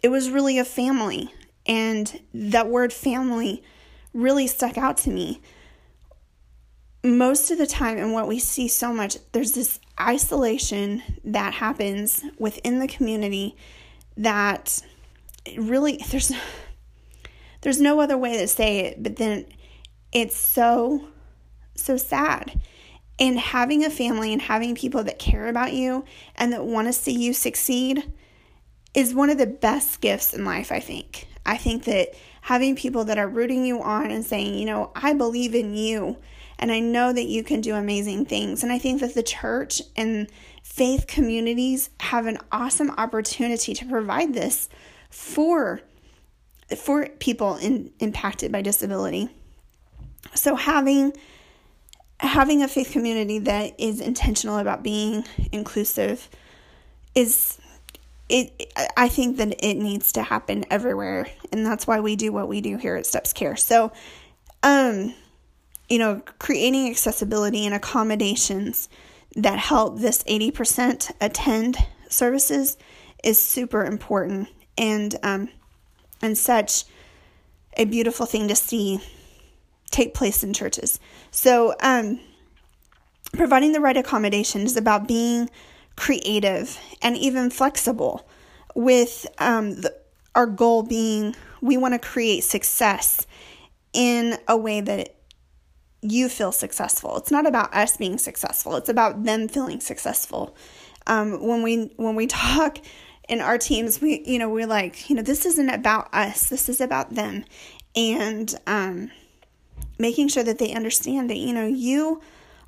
it 0.02 0.08
was 0.08 0.30
really 0.30 0.58
a 0.58 0.64
family. 0.64 1.32
And 1.66 2.20
that 2.34 2.68
word 2.68 2.92
family 2.92 3.62
really 4.12 4.46
stuck 4.46 4.76
out 4.76 4.96
to 4.98 5.10
me. 5.10 5.40
Most 7.04 7.50
of 7.50 7.58
the 7.58 7.66
time, 7.66 7.98
and 7.98 8.12
what 8.12 8.28
we 8.28 8.38
see 8.38 8.68
so 8.68 8.92
much, 8.92 9.16
there's 9.32 9.52
this 9.52 9.80
isolation 10.00 11.02
that 11.24 11.54
happens 11.54 12.24
within 12.38 12.78
the 12.78 12.88
community 12.88 13.56
that 14.16 14.82
really 15.56 15.98
there's 16.10 16.32
there's 17.62 17.80
no 17.80 18.00
other 18.00 18.16
way 18.16 18.36
to 18.36 18.46
say 18.46 18.80
it 18.80 19.02
but 19.02 19.16
then 19.16 19.44
it's 20.12 20.36
so 20.36 21.08
so 21.74 21.96
sad 21.96 22.60
and 23.18 23.38
having 23.38 23.84
a 23.84 23.90
family 23.90 24.32
and 24.32 24.42
having 24.42 24.74
people 24.74 25.02
that 25.04 25.18
care 25.18 25.48
about 25.48 25.72
you 25.72 26.04
and 26.36 26.52
that 26.52 26.64
want 26.64 26.86
to 26.86 26.92
see 26.92 27.12
you 27.12 27.32
succeed 27.32 28.12
is 28.94 29.14
one 29.14 29.30
of 29.30 29.38
the 29.38 29.46
best 29.46 30.00
gifts 30.00 30.34
in 30.34 30.44
life 30.44 30.70
i 30.70 30.80
think 30.80 31.26
i 31.46 31.56
think 31.56 31.84
that 31.84 32.14
having 32.42 32.76
people 32.76 33.04
that 33.04 33.18
are 33.18 33.28
rooting 33.28 33.64
you 33.64 33.80
on 33.82 34.10
and 34.10 34.24
saying 34.24 34.54
you 34.54 34.66
know 34.66 34.90
i 34.94 35.12
believe 35.12 35.54
in 35.54 35.74
you 35.74 36.16
and 36.62 36.70
I 36.70 36.78
know 36.78 37.12
that 37.12 37.26
you 37.26 37.42
can 37.42 37.60
do 37.60 37.74
amazing 37.74 38.26
things. 38.26 38.62
And 38.62 38.70
I 38.72 38.78
think 38.78 39.00
that 39.00 39.14
the 39.14 39.22
church 39.24 39.82
and 39.96 40.30
faith 40.62 41.08
communities 41.08 41.90
have 41.98 42.26
an 42.26 42.38
awesome 42.52 42.92
opportunity 42.92 43.74
to 43.74 43.84
provide 43.84 44.32
this 44.32 44.68
for 45.10 45.80
for 46.76 47.08
people 47.18 47.56
in, 47.56 47.90
impacted 47.98 48.52
by 48.52 48.62
disability. 48.62 49.28
So 50.34 50.54
having 50.54 51.12
having 52.18 52.62
a 52.62 52.68
faith 52.68 52.92
community 52.92 53.40
that 53.40 53.78
is 53.80 54.00
intentional 54.00 54.58
about 54.58 54.82
being 54.82 55.24
inclusive 55.50 56.28
is 57.14 57.58
it 58.28 58.72
I 58.96 59.08
think 59.08 59.38
that 59.38 59.56
it 59.58 59.74
needs 59.74 60.12
to 60.12 60.22
happen 60.22 60.64
everywhere 60.70 61.26
and 61.50 61.66
that's 61.66 61.86
why 61.86 62.00
we 62.00 62.16
do 62.16 62.32
what 62.32 62.48
we 62.48 62.60
do 62.60 62.76
here 62.76 62.96
at 62.96 63.06
Steps 63.06 63.32
Care. 63.32 63.56
So 63.56 63.92
um 64.62 65.14
you 65.88 65.98
know, 65.98 66.22
creating 66.38 66.88
accessibility 66.88 67.66
and 67.66 67.74
accommodations 67.74 68.88
that 69.36 69.58
help 69.58 69.98
this 69.98 70.22
80% 70.22 71.10
attend 71.20 71.76
services 72.08 72.78
is 73.22 73.38
super 73.38 73.84
important 73.84 74.48
and 74.78 75.16
um 75.22 75.48
and 76.22 76.38
such 76.38 76.84
a 77.76 77.84
beautiful 77.84 78.26
thing 78.26 78.48
to 78.48 78.54
see 78.54 79.00
take 79.92 80.14
place 80.14 80.42
in 80.42 80.52
churches. 80.52 80.98
So, 81.30 81.74
um, 81.80 82.18
providing 83.32 83.72
the 83.72 83.80
right 83.80 83.96
accommodation 83.96 84.62
is 84.62 84.76
about 84.76 85.06
being 85.06 85.48
creative 85.96 86.78
and 87.00 87.16
even 87.16 87.50
flexible, 87.50 88.28
with 88.74 89.26
um, 89.38 89.82
the, 89.82 89.94
our 90.34 90.46
goal 90.46 90.82
being 90.82 91.36
we 91.60 91.76
want 91.76 91.94
to 91.94 91.98
create 91.98 92.42
success 92.42 93.26
in 93.92 94.38
a 94.48 94.56
way 94.56 94.80
that 94.80 95.14
you 96.00 96.28
feel 96.28 96.50
successful. 96.50 97.16
It's 97.16 97.30
not 97.30 97.46
about 97.46 97.72
us 97.74 97.96
being 97.96 98.18
successful. 98.18 98.76
It's 98.76 98.88
about 98.88 99.22
them 99.22 99.48
feeling 99.48 99.80
successful. 99.80 100.56
Um, 101.06 101.46
when 101.46 101.62
we 101.62 101.92
when 101.96 102.16
we 102.16 102.26
talk 102.28 102.78
in 103.28 103.40
our 103.40 103.58
teams, 103.58 104.00
we 104.00 104.22
you 104.26 104.38
know 104.38 104.48
we're 104.48 104.66
like 104.66 105.08
you 105.08 105.16
know 105.16 105.22
this 105.22 105.46
isn't 105.46 105.70
about 105.70 106.12
us. 106.12 106.48
This 106.48 106.68
is 106.68 106.80
about 106.80 107.14
them, 107.14 107.44
and 107.94 108.52
um, 108.66 109.10
making 110.02 110.28
sure 110.28 110.42
that 110.42 110.58
they 110.58 110.74
understand 110.74 111.30
that, 111.30 111.38
you 111.38 111.54
know, 111.54 111.66
you 111.66 112.20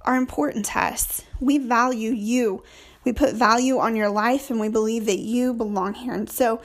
are 0.02 0.16
important 0.16 0.64
to 0.66 0.78
us. 0.78 1.22
We 1.40 1.58
value 1.58 2.12
you. 2.12 2.62
We 3.04 3.12
put 3.12 3.34
value 3.34 3.78
on 3.78 3.96
your 3.96 4.08
life 4.08 4.50
and 4.50 4.60
we 4.60 4.68
believe 4.68 5.04
that 5.06 5.18
you 5.18 5.52
belong 5.52 5.94
here. 5.94 6.14
And 6.14 6.30
so 6.30 6.62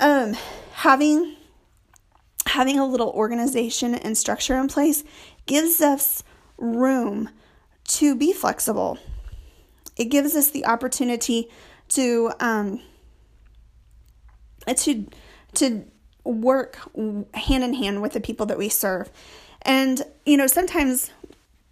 um 0.00 0.36
having 0.72 1.36
having 2.46 2.78
a 2.78 2.86
little 2.86 3.10
organization 3.10 3.94
and 3.94 4.16
structure 4.16 4.56
in 4.56 4.68
place 4.68 5.02
gives 5.46 5.80
us 5.80 6.22
room 6.56 7.28
to 7.84 8.14
be 8.14 8.32
flexible. 8.32 8.98
It 9.96 10.06
gives 10.06 10.36
us 10.36 10.50
the 10.50 10.66
opportunity 10.66 11.50
to 11.90 12.32
um 12.38 12.80
to 14.76 15.06
to 15.54 15.84
work 16.24 16.78
hand 17.34 17.64
in 17.64 17.74
hand 17.74 18.00
with 18.00 18.12
the 18.12 18.20
people 18.20 18.46
that 18.46 18.56
we 18.56 18.68
serve. 18.68 19.10
And, 19.64 20.02
you 20.26 20.36
know, 20.36 20.46
sometimes, 20.46 21.10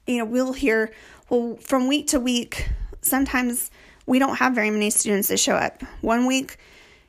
you 0.07 0.19
know, 0.19 0.25
we'll 0.25 0.53
hear, 0.53 0.93
well, 1.29 1.57
from 1.57 1.89
week 1.89 2.09
to 2.09 2.21
week, 2.21 2.69
sometimes 3.03 3.71
we 4.07 4.19
don't 4.19 4.37
have 4.37 4.55
very 4.55 4.71
many 4.71 4.91
students 4.91 5.29
that 5.29 5.39
show 5.39 5.55
up. 5.55 5.83
One 6.01 6.27
week, 6.27 6.57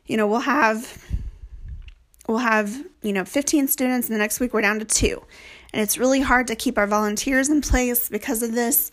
you 0.06 0.18
know, 0.18 0.28
we'll 0.28 0.40
have 0.40 1.02
we'll 2.28 2.38
have, 2.38 2.86
you 3.02 3.14
know, 3.14 3.26
15 3.26 3.68
students 3.68 4.08
and 4.08 4.16
the 4.16 4.20
next 4.20 4.40
week 4.40 4.54
we're 4.54 4.62
down 4.62 4.80
to 4.80 4.86
2. 4.86 5.22
And 5.74 5.82
it's 5.82 5.98
really 5.98 6.22
hard 6.22 6.48
to 6.48 6.56
keep 6.56 6.78
our 6.78 6.88
volunteers 6.88 7.50
in 7.50 7.62
place 7.62 8.10
because 8.10 8.44
of 8.44 8.54
this. 8.54 8.92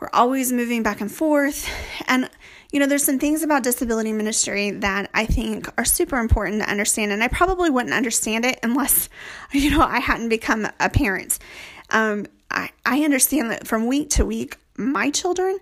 We're 0.00 0.10
always 0.12 0.52
moving 0.52 0.82
back 0.82 1.00
and 1.00 1.12
forth. 1.12 1.68
And 2.06 2.30
you 2.72 2.80
know, 2.80 2.86
there's 2.86 3.04
some 3.04 3.18
things 3.18 3.42
about 3.42 3.62
disability 3.62 4.12
ministry 4.12 4.70
that 4.70 5.10
I 5.14 5.26
think 5.26 5.68
are 5.78 5.84
super 5.84 6.18
important 6.18 6.62
to 6.62 6.70
understand, 6.70 7.12
and 7.12 7.22
I 7.22 7.28
probably 7.28 7.70
wouldn't 7.70 7.94
understand 7.94 8.44
it 8.44 8.58
unless, 8.62 9.08
you 9.52 9.70
know, 9.70 9.82
I 9.82 10.00
hadn't 10.00 10.28
become 10.28 10.66
a 10.80 10.90
parent. 10.90 11.38
Um, 11.90 12.26
I, 12.50 12.70
I 12.84 13.02
understand 13.04 13.50
that 13.50 13.66
from 13.66 13.86
week 13.86 14.10
to 14.10 14.24
week, 14.24 14.56
my 14.76 15.10
children, 15.10 15.58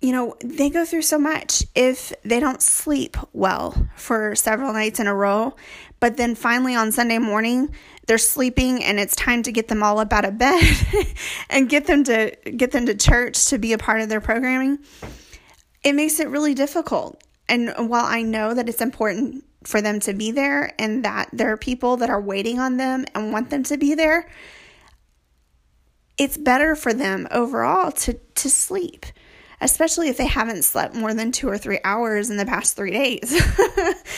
you 0.00 0.12
know, 0.12 0.36
they 0.44 0.68
go 0.68 0.84
through 0.84 1.02
so 1.02 1.18
much 1.18 1.64
if 1.74 2.12
they 2.24 2.38
don't 2.38 2.60
sleep 2.60 3.16
well 3.32 3.88
for 3.96 4.34
several 4.34 4.72
nights 4.72 5.00
in 5.00 5.06
a 5.06 5.14
row, 5.14 5.56
but 5.98 6.18
then 6.18 6.34
finally 6.34 6.74
on 6.74 6.92
Sunday 6.92 7.18
morning, 7.18 7.74
they're 8.06 8.18
sleeping 8.18 8.84
and 8.84 9.00
it's 9.00 9.16
time 9.16 9.42
to 9.44 9.52
get 9.52 9.68
them 9.68 9.82
all 9.82 9.98
up 9.98 10.12
out 10.12 10.26
of 10.26 10.36
bed 10.36 10.62
and 11.50 11.70
get 11.70 11.86
them 11.86 12.04
to 12.04 12.36
get 12.54 12.72
them 12.72 12.84
to 12.86 12.94
church 12.94 13.46
to 13.46 13.56
be 13.56 13.72
a 13.72 13.78
part 13.78 14.02
of 14.02 14.10
their 14.10 14.20
programming 14.20 14.78
it 15.84 15.94
makes 15.94 16.18
it 16.18 16.28
really 16.28 16.54
difficult. 16.54 17.22
And 17.48 17.72
while 17.90 18.06
I 18.06 18.22
know 18.22 18.54
that 18.54 18.68
it's 18.68 18.80
important 18.80 19.44
for 19.64 19.80
them 19.80 20.00
to 20.00 20.14
be 20.14 20.30
there 20.30 20.74
and 20.78 21.04
that 21.04 21.28
there 21.32 21.52
are 21.52 21.56
people 21.56 21.98
that 21.98 22.10
are 22.10 22.20
waiting 22.20 22.58
on 22.58 22.78
them 22.78 23.04
and 23.14 23.32
want 23.32 23.50
them 23.50 23.62
to 23.64 23.76
be 23.76 23.94
there, 23.94 24.28
it's 26.16 26.36
better 26.36 26.74
for 26.74 26.94
them 26.94 27.28
overall 27.30 27.92
to, 27.92 28.14
to 28.14 28.48
sleep, 28.48 29.04
especially 29.60 30.08
if 30.08 30.16
they 30.16 30.26
haven't 30.26 30.62
slept 30.62 30.94
more 30.94 31.12
than 31.12 31.32
two 31.32 31.48
or 31.48 31.58
three 31.58 31.80
hours 31.84 32.30
in 32.30 32.36
the 32.36 32.46
past 32.46 32.76
three 32.76 32.92
days. 32.92 33.42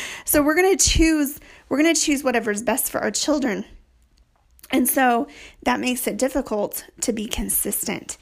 so 0.25 0.42
we're 0.42 0.54
to 0.54 0.76
choose, 0.76 1.40
we're 1.68 1.82
to 1.82 1.94
choose 1.94 2.23
whatever's 2.23 2.62
best 2.62 2.90
for 2.90 3.00
our 3.00 3.11
children. 3.11 3.64
And 4.70 4.88
so 4.88 5.28
that 5.62 5.80
makes 5.80 6.06
it 6.06 6.16
difficult 6.16 6.85
to 7.02 7.12
be 7.12 7.26
consistent. 7.26 8.18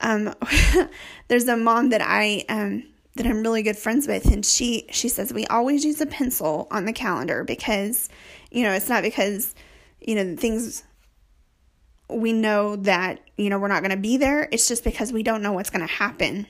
Um, 0.00 0.34
there's 1.28 1.48
a 1.48 1.56
mom 1.56 1.90
that 1.90 2.02
I 2.02 2.44
um, 2.48 2.84
that 3.16 3.26
I'm 3.26 3.42
really 3.42 3.62
good 3.62 3.76
friends 3.76 4.06
with, 4.06 4.26
and 4.26 4.44
she 4.44 4.86
she 4.90 5.08
says 5.08 5.32
we 5.32 5.46
always 5.46 5.84
use 5.84 6.00
a 6.00 6.06
pencil 6.06 6.68
on 6.70 6.84
the 6.84 6.92
calendar 6.92 7.44
because 7.44 8.08
you 8.50 8.62
know 8.62 8.72
it's 8.72 8.88
not 8.88 9.02
because 9.02 9.54
you 10.00 10.14
know 10.14 10.36
things 10.36 10.84
we 12.08 12.32
know 12.32 12.76
that 12.76 13.20
you 13.36 13.50
know 13.50 13.58
we're 13.58 13.68
not 13.68 13.82
going 13.82 13.90
to 13.90 13.96
be 13.96 14.16
there. 14.16 14.48
It's 14.50 14.68
just 14.68 14.84
because 14.84 15.12
we 15.12 15.22
don't 15.22 15.42
know 15.42 15.52
what's 15.52 15.70
going 15.70 15.86
to 15.86 15.92
happen. 15.92 16.46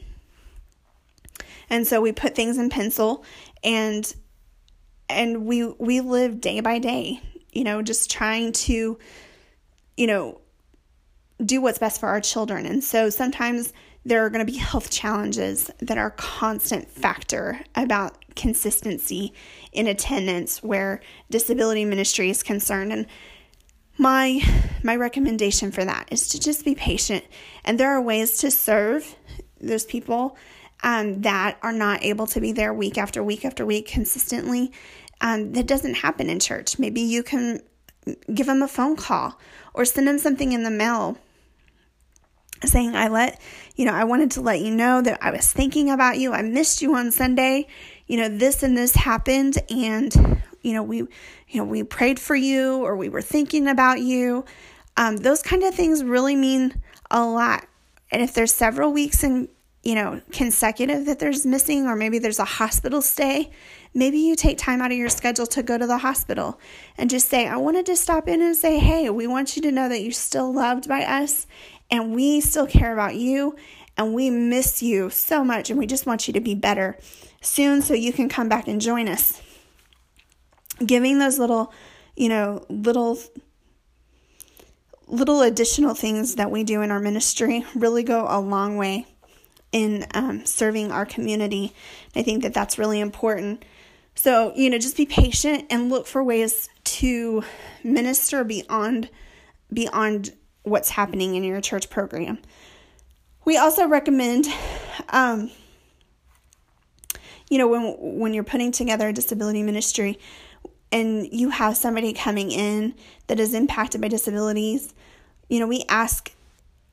And 1.70 1.86
so 1.86 2.00
we 2.00 2.12
put 2.12 2.34
things 2.34 2.56
in 2.58 2.70
pencil 2.70 3.24
and 3.62 4.14
and 5.08 5.46
we 5.46 5.64
we 5.64 6.00
live 6.00 6.40
day 6.40 6.60
by 6.60 6.78
day, 6.78 7.20
you 7.52 7.64
know, 7.64 7.82
just 7.82 8.10
trying 8.10 8.52
to 8.52 8.98
you 9.96 10.06
know 10.06 10.40
do 11.44 11.60
what's 11.60 11.78
best 11.78 12.00
for 12.00 12.08
our 12.08 12.20
children. 12.20 12.66
And 12.66 12.82
so 12.82 13.10
sometimes 13.10 13.72
there 14.04 14.24
are 14.24 14.30
going 14.30 14.44
to 14.44 14.50
be 14.50 14.58
health 14.58 14.90
challenges 14.90 15.70
that 15.80 15.98
are 15.98 16.06
a 16.06 16.12
constant 16.12 16.88
factor 16.88 17.60
about 17.74 18.16
consistency 18.34 19.34
in 19.72 19.86
attendance 19.86 20.62
where 20.62 21.00
disability 21.30 21.84
ministry 21.84 22.30
is 22.30 22.42
concerned. 22.42 22.92
And 22.92 23.06
my 23.98 24.40
my 24.82 24.94
recommendation 24.94 25.72
for 25.72 25.84
that 25.84 26.08
is 26.10 26.28
to 26.28 26.40
just 26.40 26.64
be 26.64 26.74
patient. 26.74 27.24
And 27.64 27.78
there 27.78 27.90
are 27.90 28.00
ways 28.00 28.38
to 28.38 28.50
serve 28.50 29.16
those 29.60 29.84
people 29.84 30.36
um, 30.82 31.22
that 31.22 31.58
are 31.62 31.72
not 31.72 32.04
able 32.04 32.26
to 32.28 32.40
be 32.40 32.52
there 32.52 32.72
week 32.72 32.96
after 32.96 33.22
week 33.22 33.44
after 33.44 33.66
week 33.66 33.88
consistently. 33.88 34.72
Um, 35.20 35.52
that 35.52 35.66
doesn't 35.66 35.94
happen 35.94 36.30
in 36.30 36.38
church. 36.38 36.78
Maybe 36.78 37.00
you 37.00 37.24
can 37.24 37.60
give 38.32 38.46
them 38.46 38.62
a 38.62 38.68
phone 38.68 38.94
call 38.94 39.38
or 39.74 39.84
send 39.84 40.06
them 40.06 40.18
something 40.18 40.52
in 40.52 40.62
the 40.62 40.70
mail 40.70 41.18
saying, 42.64 42.96
I 42.96 43.08
let, 43.08 43.40
you 43.76 43.84
know, 43.84 43.92
I 43.92 44.04
wanted 44.04 44.30
to 44.32 44.40
let 44.40 44.60
you 44.60 44.74
know 44.74 45.00
that 45.02 45.18
I 45.22 45.30
was 45.30 45.52
thinking 45.52 45.90
about 45.90 46.18
you. 46.18 46.32
I 46.32 46.42
missed 46.42 46.82
you 46.82 46.94
on 46.94 47.10
Sunday. 47.10 47.66
You 48.06 48.16
know, 48.18 48.28
this 48.28 48.62
and 48.62 48.76
this 48.76 48.94
happened. 48.94 49.58
And, 49.70 50.42
you 50.62 50.72
know, 50.72 50.82
we, 50.82 50.98
you 50.98 51.08
know, 51.54 51.64
we 51.64 51.82
prayed 51.82 52.18
for 52.18 52.34
you 52.34 52.84
or 52.84 52.96
we 52.96 53.08
were 53.08 53.22
thinking 53.22 53.68
about 53.68 54.00
you. 54.00 54.44
Um, 54.96 55.18
those 55.18 55.42
kind 55.42 55.62
of 55.62 55.74
things 55.74 56.02
really 56.02 56.34
mean 56.34 56.80
a 57.10 57.24
lot. 57.24 57.66
And 58.10 58.22
if 58.22 58.34
there's 58.34 58.52
several 58.52 58.92
weeks 58.92 59.22
and, 59.22 59.48
you 59.82 59.94
know, 59.94 60.20
consecutive 60.32 61.06
that 61.06 61.18
there's 61.18 61.46
missing, 61.46 61.86
or 61.86 61.94
maybe 61.94 62.18
there's 62.18 62.40
a 62.40 62.44
hospital 62.44 63.00
stay, 63.00 63.50
maybe 63.94 64.18
you 64.18 64.34
take 64.34 64.58
time 64.58 64.82
out 64.82 64.90
of 64.90 64.98
your 64.98 65.08
schedule 65.08 65.46
to 65.46 65.62
go 65.62 65.78
to 65.78 65.86
the 65.86 65.98
hospital 65.98 66.58
and 66.96 67.08
just 67.08 67.28
say, 67.28 67.46
I 67.46 67.56
wanted 67.56 67.86
to 67.86 67.96
stop 67.96 68.28
in 68.28 68.42
and 68.42 68.56
say, 68.56 68.78
hey, 68.78 69.08
we 69.10 69.26
want 69.26 69.56
you 69.56 69.62
to 69.62 69.72
know 69.72 69.88
that 69.88 70.02
you're 70.02 70.12
still 70.12 70.52
loved 70.52 70.88
by 70.88 71.04
us 71.04 71.46
and 71.90 72.14
we 72.14 72.40
still 72.40 72.66
care 72.66 72.92
about 72.92 73.14
you 73.14 73.56
and 73.96 74.14
we 74.14 74.30
miss 74.30 74.82
you 74.82 75.10
so 75.10 75.44
much 75.44 75.70
and 75.70 75.78
we 75.78 75.86
just 75.86 76.06
want 76.06 76.26
you 76.28 76.34
to 76.34 76.40
be 76.40 76.54
better 76.54 76.98
soon 77.40 77.82
so 77.82 77.94
you 77.94 78.12
can 78.12 78.28
come 78.28 78.48
back 78.48 78.68
and 78.68 78.80
join 78.80 79.08
us. 79.08 79.40
Giving 80.84 81.18
those 81.18 81.38
little, 81.38 81.72
you 82.16 82.28
know, 82.28 82.64
little 82.68 83.18
little 85.08 85.40
additional 85.40 85.94
things 85.94 86.34
that 86.34 86.50
we 86.50 86.62
do 86.62 86.82
in 86.82 86.90
our 86.90 87.00
ministry 87.00 87.64
really 87.74 88.02
go 88.02 88.26
a 88.28 88.38
long 88.38 88.76
way 88.76 89.06
in 89.72 90.06
um, 90.14 90.44
serving 90.44 90.92
our 90.92 91.06
community. 91.06 91.72
I 92.14 92.22
think 92.22 92.42
that 92.42 92.54
that's 92.54 92.78
really 92.78 93.00
important. 93.00 93.64
So, 94.14 94.52
you 94.54 94.68
know, 94.68 94.78
just 94.78 94.96
be 94.96 95.06
patient 95.06 95.66
and 95.70 95.90
look 95.90 96.06
for 96.06 96.22
ways 96.22 96.68
to 96.84 97.42
minister 97.82 98.44
beyond 98.44 99.08
beyond 99.72 100.32
what's 100.68 100.90
happening 100.90 101.34
in 101.34 101.44
your 101.44 101.60
church 101.60 101.90
program. 101.90 102.38
We 103.44 103.56
also 103.56 103.86
recommend, 103.86 104.46
um, 105.08 105.50
you 107.48 107.58
know, 107.58 107.68
when 107.68 107.96
when 107.98 108.34
you're 108.34 108.44
putting 108.44 108.72
together 108.72 109.08
a 109.08 109.12
disability 109.12 109.62
ministry 109.62 110.18
and 110.92 111.28
you 111.32 111.50
have 111.50 111.76
somebody 111.76 112.12
coming 112.12 112.50
in 112.50 112.94
that 113.26 113.40
is 113.40 113.54
impacted 113.54 114.00
by 114.00 114.08
disabilities, 114.08 114.94
you 115.48 115.60
know, 115.60 115.66
we 115.66 115.84
ask 115.88 116.32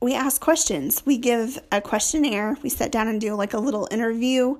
we 0.00 0.14
ask 0.14 0.40
questions. 0.40 1.04
We 1.04 1.18
give 1.18 1.58
a 1.72 1.80
questionnaire. 1.80 2.56
We 2.62 2.68
sit 2.68 2.92
down 2.92 3.08
and 3.08 3.20
do 3.20 3.34
like 3.34 3.54
a 3.54 3.58
little 3.58 3.88
interview. 3.90 4.58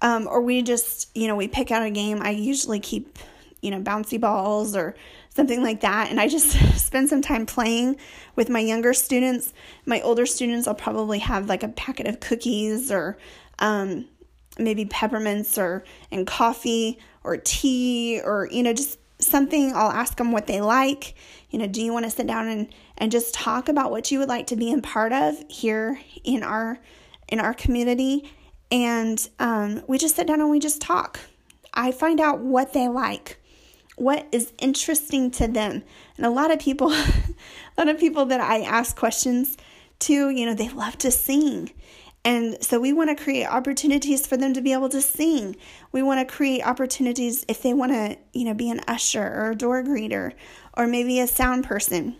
Um, 0.00 0.28
or 0.28 0.40
we 0.40 0.62
just, 0.62 1.14
you 1.16 1.26
know, 1.26 1.34
we 1.34 1.48
pick 1.48 1.70
out 1.70 1.82
a 1.82 1.90
game. 1.90 2.22
I 2.22 2.30
usually 2.30 2.78
keep, 2.78 3.18
you 3.60 3.70
know, 3.70 3.80
bouncy 3.80 4.20
balls 4.20 4.76
or 4.76 4.94
something 5.30 5.62
like 5.62 5.80
that. 5.80 6.10
And 6.10 6.20
I 6.20 6.28
just 6.28 6.50
spend 6.78 7.08
some 7.08 7.22
time 7.22 7.46
playing 7.46 7.96
with 8.36 8.48
my 8.48 8.60
younger 8.60 8.94
students. 8.94 9.52
My 9.86 10.00
older 10.00 10.26
students, 10.26 10.66
I'll 10.66 10.74
probably 10.74 11.18
have 11.20 11.48
like 11.48 11.62
a 11.62 11.68
packet 11.68 12.06
of 12.06 12.20
cookies 12.20 12.90
or 12.90 13.18
um, 13.58 14.06
maybe 14.58 14.84
peppermints 14.84 15.58
or 15.58 15.84
and 16.10 16.26
coffee 16.26 16.98
or 17.24 17.36
tea 17.36 18.20
or 18.24 18.48
you 18.50 18.62
know 18.62 18.72
just 18.72 18.98
something 19.20 19.72
I'll 19.74 19.90
ask 19.90 20.16
them 20.16 20.32
what 20.32 20.46
they 20.46 20.60
like. 20.60 21.14
You 21.50 21.58
know, 21.58 21.66
do 21.66 21.82
you 21.82 21.92
want 21.92 22.04
to 22.04 22.10
sit 22.10 22.26
down 22.26 22.48
and 22.48 22.72
and 22.96 23.12
just 23.12 23.34
talk 23.34 23.68
about 23.68 23.90
what 23.90 24.10
you 24.10 24.18
would 24.18 24.28
like 24.28 24.46
to 24.48 24.56
be 24.56 24.72
a 24.72 24.80
part 24.80 25.12
of 25.12 25.36
here 25.48 26.00
in 26.24 26.42
our 26.42 26.78
in 27.28 27.40
our 27.40 27.54
community? 27.54 28.30
And 28.70 29.28
um, 29.38 29.82
we 29.88 29.98
just 29.98 30.16
sit 30.16 30.26
down 30.26 30.40
and 30.40 30.50
we 30.50 30.58
just 30.58 30.80
talk. 30.80 31.20
I 31.72 31.92
find 31.92 32.20
out 32.20 32.40
what 32.40 32.72
they 32.72 32.88
like, 32.88 33.40
what 33.98 34.26
is 34.32 34.52
interesting 34.58 35.30
to 35.32 35.48
them, 35.48 35.82
and 36.16 36.26
a 36.26 36.30
lot 36.30 36.50
of 36.50 36.58
people, 36.58 36.92
a 36.92 37.14
lot 37.76 37.88
of 37.88 37.98
people 37.98 38.26
that 38.26 38.40
I 38.40 38.60
ask 38.60 38.96
questions 38.96 39.56
to, 40.00 40.30
you 40.30 40.46
know, 40.46 40.54
they 40.54 40.68
love 40.68 40.96
to 40.98 41.10
sing. 41.10 41.70
And 42.24 42.62
so 42.62 42.78
we 42.80 42.92
want 42.92 43.16
to 43.16 43.22
create 43.22 43.46
opportunities 43.46 44.26
for 44.26 44.36
them 44.36 44.52
to 44.54 44.60
be 44.60 44.72
able 44.72 44.88
to 44.90 45.00
sing. 45.00 45.56
We 45.92 46.02
want 46.02 46.26
to 46.26 46.34
create 46.34 46.62
opportunities 46.62 47.44
if 47.48 47.62
they 47.62 47.72
want 47.72 47.92
to, 47.92 48.18
you 48.32 48.44
know, 48.44 48.54
be 48.54 48.70
an 48.70 48.80
usher 48.86 49.22
or 49.22 49.52
a 49.52 49.56
door 49.56 49.82
greeter 49.82 50.32
or 50.76 50.86
maybe 50.86 51.20
a 51.20 51.26
sound 51.26 51.64
person. 51.64 52.16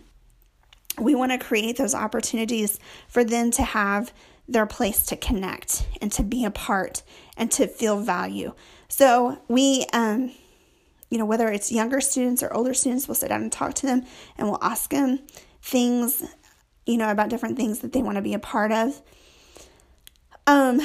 We 0.97 1.15
want 1.15 1.31
to 1.31 1.37
create 1.37 1.77
those 1.77 1.93
opportunities 1.93 2.79
for 3.07 3.23
them 3.23 3.51
to 3.51 3.63
have 3.63 4.11
their 4.47 4.65
place 4.65 5.03
to 5.03 5.15
connect 5.15 5.85
and 6.01 6.11
to 6.13 6.23
be 6.23 6.43
a 6.43 6.51
part 6.51 7.03
and 7.37 7.51
to 7.51 7.67
feel 7.67 7.99
value. 7.99 8.53
So 8.87 9.39
we 9.47 9.85
um 9.93 10.31
you 11.09 11.17
know 11.17 11.25
whether 11.25 11.47
it's 11.49 11.71
younger 11.71 12.01
students 12.01 12.41
or 12.43 12.53
older 12.53 12.73
students 12.73 13.07
we'll 13.07 13.15
sit 13.15 13.29
down 13.29 13.41
and 13.41 13.51
talk 13.51 13.73
to 13.73 13.85
them 13.85 14.03
and 14.37 14.47
we'll 14.47 14.63
ask 14.63 14.89
them 14.91 15.19
things 15.61 16.23
you 16.85 16.97
know 16.97 17.09
about 17.09 17.29
different 17.29 17.57
things 17.57 17.79
that 17.79 17.93
they 17.93 18.01
want 18.01 18.15
to 18.15 18.21
be 18.21 18.33
a 18.33 18.39
part 18.39 18.71
of 18.71 19.01
um, 20.47 20.81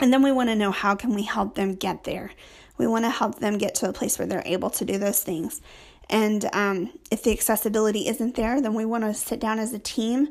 and 0.00 0.12
then 0.12 0.22
we 0.22 0.32
want 0.32 0.48
to 0.48 0.56
know 0.56 0.72
how 0.72 0.96
can 0.96 1.14
we 1.14 1.22
help 1.22 1.54
them 1.54 1.74
get 1.74 2.04
there. 2.04 2.32
We 2.78 2.86
want 2.86 3.04
to 3.04 3.10
help 3.10 3.38
them 3.38 3.58
get 3.58 3.76
to 3.76 3.88
a 3.88 3.92
place 3.92 4.18
where 4.18 4.26
they're 4.26 4.42
able 4.44 4.70
to 4.70 4.84
do 4.84 4.98
those 4.98 5.22
things. 5.22 5.60
And 6.08 6.48
um, 6.52 6.92
if 7.12 7.22
the 7.22 7.30
accessibility 7.30 8.08
isn't 8.08 8.34
there, 8.34 8.60
then 8.60 8.74
we 8.74 8.84
want 8.84 9.04
to 9.04 9.14
sit 9.14 9.38
down 9.38 9.58
as 9.58 9.72
a 9.72 9.78
team 9.78 10.28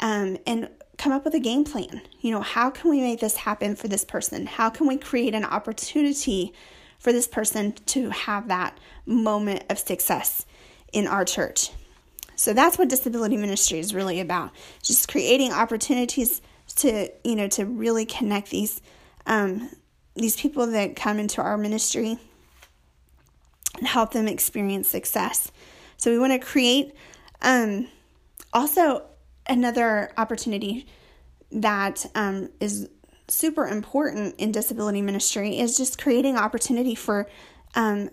um, 0.00 0.36
and 0.46 0.68
come 0.96 1.12
up 1.12 1.24
with 1.24 1.34
a 1.34 1.40
game 1.40 1.64
plan. 1.64 2.02
You 2.20 2.30
know, 2.32 2.40
how 2.40 2.70
can 2.70 2.90
we 2.90 3.00
make 3.00 3.20
this 3.20 3.36
happen 3.36 3.76
for 3.76 3.88
this 3.88 4.04
person? 4.04 4.46
How 4.46 4.70
can 4.70 4.86
we 4.86 4.96
create 4.96 5.34
an 5.34 5.44
opportunity 5.44 6.52
for 6.98 7.12
this 7.12 7.28
person 7.28 7.72
to 7.72 8.10
have 8.10 8.48
that 8.48 8.78
moment 9.06 9.64
of 9.70 9.78
success 9.78 10.46
in 10.92 11.06
our 11.06 11.24
church? 11.24 11.70
So 12.36 12.52
that's 12.52 12.78
what 12.78 12.88
disability 12.88 13.36
ministry 13.36 13.78
is 13.78 13.94
really 13.94 14.20
about. 14.20 14.50
Just 14.82 15.08
creating 15.08 15.52
opportunities 15.52 16.42
to, 16.76 17.10
you 17.22 17.36
know, 17.36 17.48
to 17.48 17.64
really 17.64 18.06
connect 18.06 18.50
these 18.50 18.80
um, 19.26 19.70
these 20.16 20.36
people 20.36 20.66
that 20.68 20.94
come 20.94 21.18
into 21.18 21.40
our 21.40 21.56
ministry 21.56 22.18
and 23.78 23.86
help 23.86 24.12
them 24.12 24.28
experience 24.28 24.88
success. 24.88 25.50
So 25.96 26.10
we 26.10 26.18
want 26.18 26.32
to 26.32 26.38
create 26.38 26.94
um, 27.42 27.88
also 28.52 29.02
another 29.46 30.12
opportunity 30.16 30.86
that 31.50 32.06
um, 32.14 32.50
is 32.60 32.88
super 33.28 33.66
important 33.66 34.34
in 34.38 34.52
disability 34.52 35.00
ministry 35.00 35.58
is 35.58 35.76
just 35.76 36.00
creating 36.00 36.36
opportunity 36.36 36.94
for 36.94 37.28
um, 37.74 38.10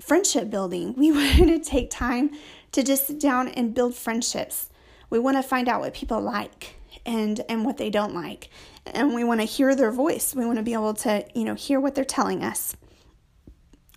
friendship 0.00 0.50
building. 0.50 0.94
We 0.96 1.12
want 1.12 1.48
to 1.48 1.58
take 1.58 1.90
time 1.90 2.30
to 2.72 2.82
just 2.82 3.06
sit 3.06 3.20
down 3.20 3.48
and 3.48 3.74
build 3.74 3.94
friendships. 3.94 4.68
We 5.08 5.18
want 5.18 5.36
to 5.36 5.42
find 5.42 5.68
out 5.68 5.80
what 5.80 5.94
people 5.94 6.20
like 6.20 6.76
and 7.06 7.40
and 7.48 7.64
what 7.64 7.78
they 7.78 7.90
don't 7.90 8.14
like. 8.14 8.48
And 8.86 9.14
we 9.14 9.24
want 9.24 9.40
to 9.40 9.46
hear 9.46 9.74
their 9.74 9.90
voice. 9.90 10.34
We 10.34 10.44
want 10.44 10.58
to 10.58 10.62
be 10.62 10.72
able 10.72 10.94
to, 10.94 11.24
you 11.34 11.44
know, 11.44 11.54
hear 11.54 11.80
what 11.80 11.94
they're 11.94 12.04
telling 12.04 12.42
us. 12.42 12.76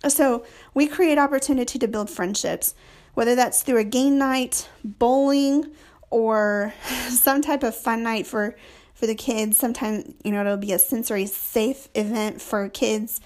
So, 0.06 0.44
we 0.74 0.86
create 0.86 1.16
opportunity 1.16 1.78
to 1.78 1.88
build 1.88 2.10
friendships, 2.10 2.74
whether 3.14 3.34
that's 3.34 3.62
through 3.62 3.78
a 3.78 3.84
game 3.84 4.18
night, 4.18 4.68
bowling, 4.84 5.72
or 6.10 6.74
some 7.08 7.42
type 7.42 7.62
of 7.62 7.76
fun 7.76 8.02
night 8.02 8.26
for 8.26 8.56
for 8.94 9.06
the 9.06 9.14
kids. 9.14 9.58
Sometimes, 9.58 10.14
you 10.24 10.32
know, 10.32 10.40
it'll 10.40 10.56
be 10.56 10.72
a 10.72 10.78
sensory 10.78 11.26
safe 11.26 11.88
event 11.94 12.40
for 12.40 12.68
kids 12.68 13.20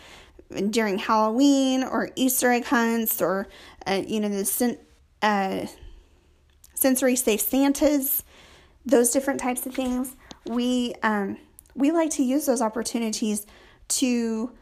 during 0.70 0.98
Halloween 0.98 1.84
or 1.84 2.10
Easter 2.16 2.50
egg 2.50 2.64
hunts 2.64 3.20
or 3.20 3.48
uh, 3.86 4.02
you 4.06 4.20
know 4.20 4.28
the 4.28 4.44
sen- 4.44 4.78
uh, 5.22 5.66
sensory 6.74 7.16
safe 7.16 7.40
Santas, 7.40 8.22
those 8.86 9.10
different 9.10 9.40
types 9.40 9.66
of 9.66 9.74
things. 9.74 10.16
We 10.46 10.94
um, 11.02 11.38
we 11.74 11.90
like 11.92 12.10
to 12.10 12.22
use 12.22 12.46
those 12.46 12.62
opportunities 12.62 13.46
to, 13.88 14.52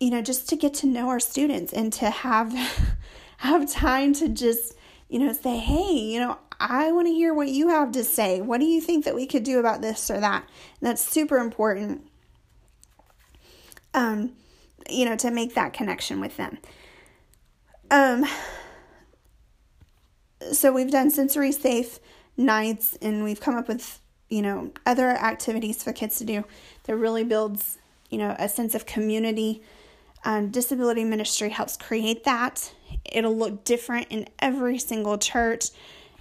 you 0.00 0.10
know, 0.10 0.22
just 0.22 0.48
to 0.50 0.56
get 0.56 0.74
to 0.74 0.86
know 0.86 1.08
our 1.08 1.20
students 1.20 1.72
and 1.72 1.92
to 1.94 2.10
have 2.10 2.52
have 3.38 3.70
time 3.70 4.12
to 4.14 4.28
just, 4.28 4.74
you 5.08 5.18
know, 5.18 5.32
say, 5.32 5.58
hey, 5.58 5.92
you 5.92 6.20
know, 6.20 6.38
I 6.62 6.92
want 6.92 7.08
to 7.08 7.12
hear 7.12 7.34
what 7.34 7.48
you 7.48 7.68
have 7.68 7.90
to 7.92 8.04
say. 8.04 8.40
What 8.40 8.60
do 8.60 8.66
you 8.66 8.80
think 8.80 9.04
that 9.04 9.16
we 9.16 9.26
could 9.26 9.42
do 9.42 9.58
about 9.58 9.82
this 9.82 10.10
or 10.10 10.20
that? 10.20 10.44
And 10.80 10.88
that's 10.88 11.02
super 11.02 11.38
important. 11.38 12.08
Um, 13.94 14.34
you 14.88 15.04
know, 15.04 15.16
to 15.16 15.30
make 15.30 15.54
that 15.54 15.72
connection 15.72 16.20
with 16.20 16.36
them. 16.36 16.58
Um, 17.90 18.24
so 20.52 20.72
we've 20.72 20.90
done 20.90 21.10
sensory 21.10 21.52
safe 21.52 21.98
nights 22.36 22.96
and 23.02 23.24
we've 23.24 23.40
come 23.40 23.54
up 23.56 23.68
with 23.68 24.00
you 24.28 24.40
know 24.40 24.72
other 24.86 25.08
activities 25.10 25.82
for 25.82 25.92
kids 25.92 26.16
to 26.18 26.24
do 26.24 26.44
that 26.84 26.96
really 26.96 27.22
builds 27.22 27.78
you 28.08 28.16
know 28.16 28.34
a 28.38 28.48
sense 28.48 28.74
of 28.74 28.86
community 28.86 29.62
um, 30.24 30.48
disability 30.48 31.04
ministry 31.04 31.50
helps 31.50 31.76
create 31.76 32.24
that 32.24 32.72
it'll 33.04 33.36
look 33.36 33.64
different 33.64 34.06
in 34.08 34.26
every 34.38 34.78
single 34.78 35.18
church 35.18 35.66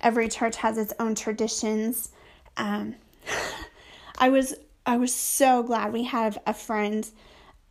every 0.02 0.28
church 0.28 0.58
has 0.58 0.78
its 0.78 0.94
own 1.00 1.16
traditions. 1.16 2.10
Um, 2.58 2.96
i 4.18 4.30
was 4.30 4.54
i 4.86 4.98
was 4.98 5.14
so 5.14 5.64
glad 5.64 5.92
we 5.92 6.04
have 6.04 6.38
a 6.46 6.54
friend 6.54 7.10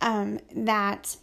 um, 0.01 0.39
that 0.55 1.17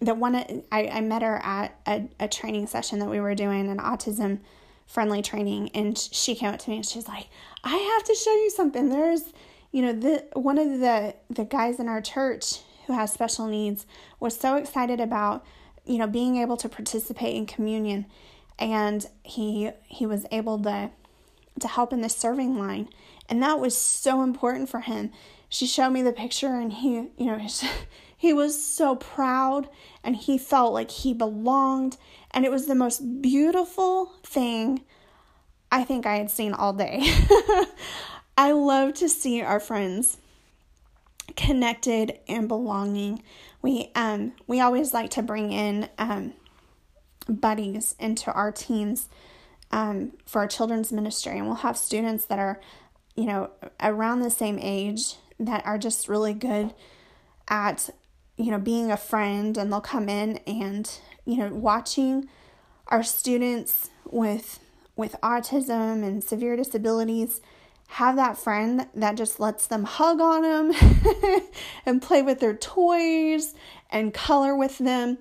that 0.00 0.16
one 0.16 0.34
I, 0.34 0.88
I 0.88 1.00
met 1.00 1.22
her 1.22 1.36
at 1.42 1.78
a, 1.86 2.08
a 2.20 2.28
training 2.28 2.66
session 2.66 2.98
that 2.98 3.08
we 3.08 3.20
were 3.20 3.34
doing 3.34 3.68
an 3.68 3.78
autism 3.78 4.40
friendly 4.86 5.22
training 5.22 5.70
and 5.74 5.96
she 5.98 6.34
came 6.34 6.52
up 6.52 6.58
to 6.60 6.70
me 6.70 6.76
and 6.76 6.86
she's 6.86 7.08
like 7.08 7.28
i 7.64 7.76
have 7.76 8.04
to 8.04 8.14
show 8.14 8.32
you 8.32 8.50
something. 8.50 8.88
There's 8.88 9.32
you 9.72 9.82
know 9.82 9.92
the 9.92 10.24
one 10.34 10.58
of 10.58 10.80
the 10.80 11.14
the 11.28 11.44
guys 11.44 11.78
in 11.78 11.88
our 11.88 12.00
church 12.00 12.60
who 12.86 12.92
has 12.92 13.12
special 13.12 13.46
needs 13.46 13.84
was 14.20 14.38
so 14.38 14.56
excited 14.56 15.00
about 15.00 15.44
you 15.84 15.98
know 15.98 16.06
being 16.06 16.36
able 16.36 16.56
to 16.58 16.68
participate 16.68 17.34
in 17.34 17.46
communion 17.46 18.06
and 18.58 19.06
he 19.22 19.70
he 19.84 20.06
was 20.06 20.26
able 20.30 20.58
to 20.62 20.90
to 21.60 21.68
help 21.68 21.92
in 21.92 22.02
the 22.02 22.08
serving 22.08 22.58
line 22.58 22.88
and 23.28 23.42
that 23.42 23.58
was 23.58 23.76
so 23.76 24.22
important 24.22 24.68
for 24.68 24.80
him 24.80 25.10
she 25.48 25.66
showed 25.66 25.90
me 25.90 26.02
the 26.02 26.12
picture 26.12 26.54
and 26.54 26.72
he 26.74 26.94
you 27.16 27.26
know 27.26 27.46
he 28.16 28.32
was 28.32 28.62
so 28.62 28.96
proud 28.96 29.68
and 30.04 30.16
he 30.16 30.36
felt 30.36 30.72
like 30.72 30.90
he 30.90 31.14
belonged 31.14 31.96
and 32.30 32.44
it 32.44 32.50
was 32.50 32.66
the 32.66 32.74
most 32.74 33.22
beautiful 33.22 34.12
thing 34.22 34.82
I 35.70 35.84
think 35.84 36.06
I 36.06 36.16
had 36.16 36.30
seen 36.30 36.54
all 36.54 36.72
day. 36.72 37.02
I 38.38 38.52
love 38.52 38.94
to 38.94 39.08
see 39.08 39.42
our 39.42 39.60
friends 39.60 40.18
connected 41.36 42.18
and 42.28 42.48
belonging. 42.48 43.22
We 43.62 43.90
um 43.94 44.32
we 44.46 44.60
always 44.60 44.94
like 44.94 45.10
to 45.12 45.22
bring 45.22 45.52
in 45.52 45.88
um 45.98 46.34
buddies 47.28 47.94
into 47.98 48.32
our 48.32 48.52
teams 48.52 49.08
um 49.72 50.12
for 50.26 50.40
our 50.40 50.46
children's 50.46 50.92
ministry 50.92 51.36
and 51.36 51.46
we'll 51.46 51.56
have 51.56 51.76
students 51.76 52.24
that 52.26 52.38
are 52.38 52.60
you 53.16 53.24
know 53.24 53.50
around 53.80 54.20
the 54.20 54.30
same 54.30 54.58
age 54.60 55.16
that 55.40 55.64
are 55.66 55.76
just 55.78 56.08
really 56.08 56.34
good 56.34 56.72
at 57.48 57.90
you 58.36 58.50
know 58.50 58.58
being 58.58 58.92
a 58.92 58.96
friend 58.96 59.58
and 59.58 59.72
they'll 59.72 59.80
come 59.80 60.08
in 60.08 60.36
and 60.46 61.00
you 61.26 61.36
know, 61.36 61.48
watching 61.48 62.28
our 62.86 63.02
students 63.02 63.90
with 64.04 64.60
with 64.94 65.16
autism 65.22 66.02
and 66.02 66.24
severe 66.24 66.56
disabilities 66.56 67.42
have 67.88 68.16
that 68.16 68.38
friend 68.38 68.86
that 68.94 69.16
just 69.16 69.38
lets 69.38 69.66
them 69.66 69.84
hug 69.84 70.20
on 70.20 70.42
them 70.42 71.42
and 71.86 72.00
play 72.00 72.22
with 72.22 72.40
their 72.40 72.54
toys 72.54 73.54
and 73.90 74.14
color 74.14 74.56
with 74.56 74.78
them. 74.78 75.18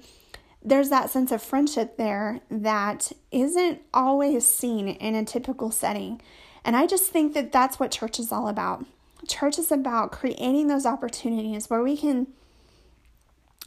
There's 0.66 0.90
that 0.90 1.12
sense 1.12 1.32
of 1.32 1.44
friendship 1.44 1.96
there 1.96 2.42
that 2.50 3.12
isn't 3.32 3.82
always 3.94 4.48
seen 4.48 4.88
in 4.88 5.14
a 5.14 5.24
typical 5.24 5.70
setting. 5.70 6.20
And 6.64 6.76
I 6.76 6.88
just 6.88 7.12
think 7.12 7.36
that 7.36 7.52
that's 7.52 7.80
what 7.80 7.92
church 7.92 8.20
is 8.20 8.32
all 8.32 8.48
about. 8.48 8.84
Church 9.28 9.60
is 9.60 9.72
about 9.72 10.12
creating 10.12 10.68
those 10.68 10.86
opportunities 10.86 11.70
where 11.70 11.84
we 11.84 11.96
can 11.96 12.28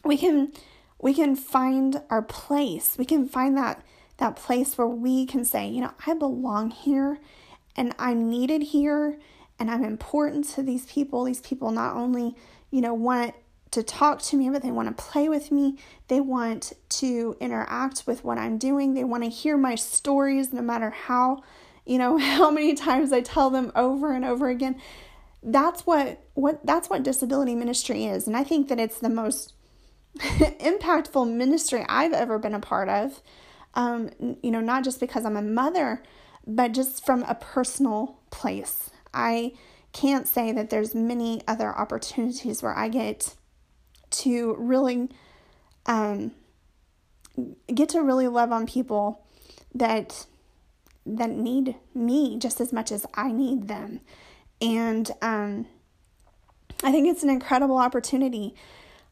we 0.05 0.17
can 0.17 0.53
we 1.01 1.15
can 1.15 1.37
find 1.37 2.03
our 2.11 2.23
place. 2.23 2.97
We 2.99 3.05
can 3.05 3.29
find 3.29 3.57
that 3.57 3.85
that 4.17 4.35
place 4.35 4.77
where 4.77 4.89
we 4.89 5.25
can 5.25 5.45
say, 5.45 5.69
you 5.69 5.81
know, 5.81 5.93
I 6.05 6.15
belong 6.15 6.71
here 6.73 7.21
and 7.77 7.95
I'm 7.99 8.29
needed 8.29 8.63
here 8.63 9.19
and 9.61 9.71
I'm 9.71 9.85
important 9.85 10.45
to 10.51 10.63
these 10.65 10.87
people. 10.87 11.23
These 11.25 11.41
people 11.41 11.71
not 11.71 11.95
only, 11.95 12.35
you 12.73 12.81
know, 12.81 12.95
want 12.95 13.35
to 13.71 13.83
talk 13.83 14.23
to 14.23 14.37
me, 14.37 14.49
but 14.49 14.63
they 14.63 14.71
want 14.71 14.89
to 14.89 15.03
play 15.03 15.29
with 15.29 15.51
me. 15.53 15.79
They 16.09 16.21
want 16.21 16.73
to 16.91 17.37
interact 17.41 18.05
with 18.07 18.25
what 18.25 18.39
I'm 18.39 18.59
doing. 18.59 18.95
They 18.95 19.05
want 19.05 19.25
to 19.25 19.31
hear 19.31 19.57
my 19.57 19.75
stories 19.75 20.53
no 20.53 20.63
matter 20.63 20.91
how, 20.91 21.43
you 21.85 21.99
know, 21.99 22.17
how 22.19 22.51
many 22.51 22.75
times 22.75 23.13
I 23.13 23.21
tell 23.21 23.51
them 23.51 23.73
over 23.75 24.13
and 24.13 24.25
over 24.25 24.49
again. 24.49 24.81
That's 25.43 25.87
what 25.87 26.21
what 26.35 26.65
that's 26.67 26.91
what 26.91 27.03
disability 27.03 27.55
ministry 27.55 28.07
is. 28.07 28.27
And 28.27 28.37
I 28.37 28.43
think 28.45 28.69
that 28.69 28.81
it's 28.81 28.99
the 28.99 29.09
most 29.09 29.55
impactful 30.19 31.31
ministry 31.33 31.85
I've 31.89 32.13
ever 32.13 32.39
been 32.39 32.55
a 32.55 32.61
part 32.61 32.89
of. 32.89 33.23
Um, 33.75 34.11
you 34.43 34.51
know, 34.51 34.61
not 34.61 34.83
just 34.83 34.99
because 34.99 35.25
I'm 35.25 35.37
a 35.37 35.43
mother, 35.43 36.03
but 36.47 36.73
just 36.73 37.05
from 37.05 37.23
a 37.25 37.35
personal 37.35 38.19
place. 38.31 38.91
I 39.15 39.53
can't 39.93 40.27
say 40.27 40.53
that 40.53 40.71
there's 40.71 40.95
many 40.95 41.43
other 41.47 41.77
opportunities 41.77 42.63
where 42.63 42.77
I 42.77 42.89
get 42.89 43.37
to 44.19 44.55
really 44.59 45.09
um, 45.87 46.33
get 47.73 47.91
to 47.91 48.03
really 48.03 48.29
love 48.29 48.53
on 48.53 48.67
people 48.67 49.25
that 49.75 50.27
that 51.07 51.31
need 51.31 51.75
me 51.95 52.39
just 52.39 52.61
as 52.61 52.73
much 52.73 52.93
as 52.93 53.07
I 53.15 53.33
need 53.33 53.67
them. 53.67 54.01
And 54.61 55.11
um, 55.23 55.67
I 56.83 56.93
think 56.93 57.09
it's 57.09 57.23
an 57.23 57.31
incredible 57.31 57.79
opportunity. 57.79 58.55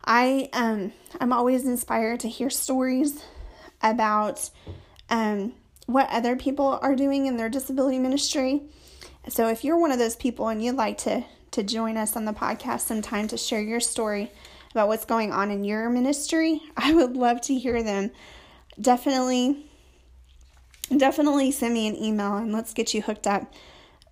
I 0.05 0.51
um, 0.53 0.93
I'm 1.21 1.33
always 1.33 1.65
inspired 1.65 2.21
to 2.21 2.29
hear 2.29 2.51
stories 2.51 3.25
about 3.83 4.51
um, 5.09 5.55
what 5.87 6.09
other 6.11 6.37
people 6.37 6.79
are 6.83 6.95
doing 6.95 7.27
in 7.27 7.37
their 7.37 7.49
disability 7.49 7.99
ministry. 7.99 8.63
So 9.29 9.49
if 9.49 9.65
you're 9.65 9.79
one 9.79 9.93
of 9.93 9.99
those 9.99 10.17
people 10.17 10.49
and 10.49 10.63
you'd 10.63 10.77
like 10.77 10.99
to 10.99 11.25
to 11.53 11.63
join 11.63 11.97
us 11.97 12.17
on 12.17 12.27
the 12.27 12.33
podcast 12.33 12.81
sometime 12.81 13.29
to 13.29 13.37
share 13.39 13.63
your 13.63 13.81
story 13.81 14.31
about 14.77 14.89
what's 14.89 15.07
going 15.07 15.33
on 15.33 15.51
in 15.51 15.65
your 15.65 15.89
ministry, 15.89 16.61
I 16.77 16.93
would 16.93 17.17
love 17.17 17.41
to 17.43 17.59
hear 17.59 17.83
them. 17.83 18.11
Definitely 18.81 19.65
definitely 20.97 21.51
send 21.51 21.75
me 21.75 21.89
an 21.89 21.97
email 21.97 22.37
and 22.37 22.53
let's 22.53 22.73
get 22.73 22.95
you 22.95 23.03
hooked 23.03 23.27
up. 23.27 23.53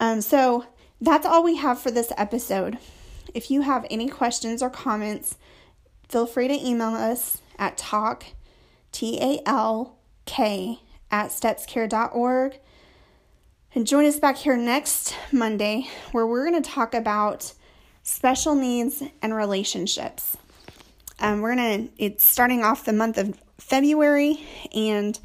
Um, 0.00 0.20
so 0.20 0.64
that's 1.00 1.24
all 1.24 1.44
we 1.44 1.56
have 1.56 1.78
for 1.78 1.92
this 1.92 2.12
episode. 2.16 2.78
If 3.32 3.48
you 3.50 3.60
have 3.60 3.86
any 3.90 4.08
questions 4.08 4.60
or 4.60 4.70
comments, 4.70 5.36
feel 6.08 6.26
free 6.26 6.48
to 6.48 6.66
email 6.66 6.94
us 6.94 7.42
at 7.58 7.76
talk, 7.76 8.24
T 8.90 9.20
A 9.20 9.40
L 9.46 9.98
K, 10.24 10.80
at 11.10 11.28
stepscare.org. 11.28 12.58
And 13.74 13.86
join 13.86 14.06
us 14.06 14.18
back 14.18 14.38
here 14.38 14.56
next 14.56 15.14
Monday 15.30 15.88
where 16.10 16.26
we're 16.26 16.48
going 16.48 16.60
to 16.60 16.68
talk 16.68 16.94
about 16.94 17.52
special 18.02 18.54
needs 18.54 19.02
and 19.22 19.34
relationships. 19.34 20.36
Um, 21.24 21.40
we're 21.40 21.56
to, 21.56 21.88
it's 21.96 22.22
starting 22.22 22.62
off 22.62 22.84
the 22.84 22.92
month 22.92 23.16
of 23.16 23.40
February, 23.56 24.46
and 24.74 25.18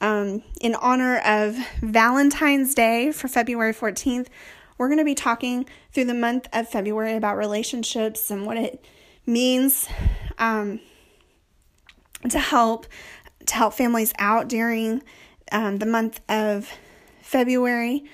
um, 0.00 0.44
in 0.60 0.76
honor 0.76 1.18
of 1.18 1.56
Valentine's 1.82 2.72
Day 2.72 3.10
for 3.10 3.26
February 3.26 3.74
14th, 3.74 4.28
we're 4.78 4.86
to 4.98 5.04
be 5.04 5.16
talking 5.16 5.66
through 5.92 6.04
the 6.04 6.14
month 6.14 6.46
of 6.52 6.68
February 6.68 7.16
about 7.16 7.36
relationships 7.36 8.30
and 8.30 8.46
what 8.46 8.58
it 8.58 8.84
means 9.26 9.88
um, 10.38 10.78
to 12.28 12.38
help 12.38 12.86
to 13.46 13.54
help 13.56 13.74
families 13.74 14.12
out 14.20 14.46
during 14.48 15.02
um, 15.50 15.78
the 15.78 15.86
month 15.86 16.20
of 16.28 16.70
February 17.22 18.04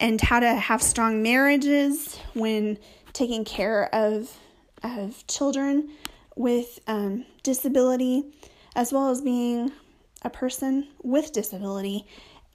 and 0.00 0.20
how 0.20 0.40
to 0.40 0.54
have 0.54 0.82
strong 0.82 1.22
marriages 1.22 2.18
when 2.34 2.78
taking 3.12 3.44
care 3.44 3.88
of 3.94 4.36
of 4.82 5.24
children 5.28 5.88
with 6.40 6.80
um, 6.86 7.26
disability, 7.42 8.24
as 8.74 8.92
well 8.92 9.10
as 9.10 9.20
being 9.20 9.70
a 10.22 10.30
person 10.30 10.88
with 11.02 11.32
disability 11.32 12.06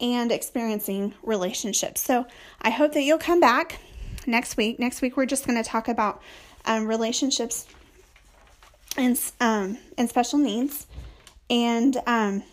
and 0.02 0.32
experiencing 0.32 1.14
relationships. 1.24 2.02
So 2.02 2.26
I 2.62 2.72
hope 2.72 2.94
that 2.94 3.04
you'll 3.04 3.20
come 3.20 3.40
back 3.40 3.80
next 4.26 4.58
week. 4.58 4.80
Next 4.80 5.02
week 5.02 5.16
we're 5.16 5.28
just 5.28 5.46
going 5.46 5.62
to 5.62 5.70
talk 5.70 5.88
about 5.88 6.22
um, 6.66 6.88
relationships 6.88 7.68
and 8.98 9.20
um, 9.40 9.78
and 9.98 10.10
special 10.10 10.40
needs, 10.40 10.88
and 11.50 11.96
um, 12.08 12.44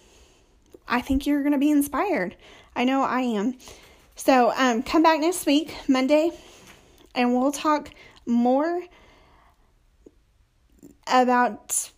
I 0.87 1.01
think 1.01 1.27
you're 1.27 1.40
going 1.40 1.53
to 1.53 1.59
be 1.59 1.71
inspired. 1.71 2.37
I 2.77 2.85
know 2.85 3.03
I 3.03 3.21
am. 3.21 3.57
So 4.16 4.53
um, 4.57 4.83
come 4.83 5.03
back 5.03 5.21
next 5.21 5.47
week, 5.47 5.75
Monday, 5.88 6.31
and 7.14 7.35
we'll 7.35 7.53
talk 7.53 7.90
more 8.27 8.83
about 11.07 11.91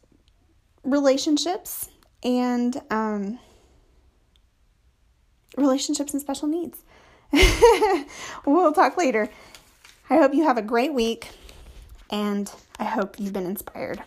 relationships 0.83 1.89
and 2.23 2.81
um, 2.91 3.39
relationships 5.57 6.13
and 6.13 6.21
special 6.21 6.49
needs. 6.49 6.83
we'll 8.47 8.73
talk 8.73 8.97
later. 8.97 9.29
I 10.11 10.17
hope 10.17 10.35
you 10.35 10.45
have 10.45 10.59
a 10.59 10.63
great 10.63 10.93
week, 10.93 11.31
and 12.11 12.51
I 12.79 12.85
hope 12.85 13.19
you've 13.19 13.33
been 13.33 13.47
inspired. 13.47 14.03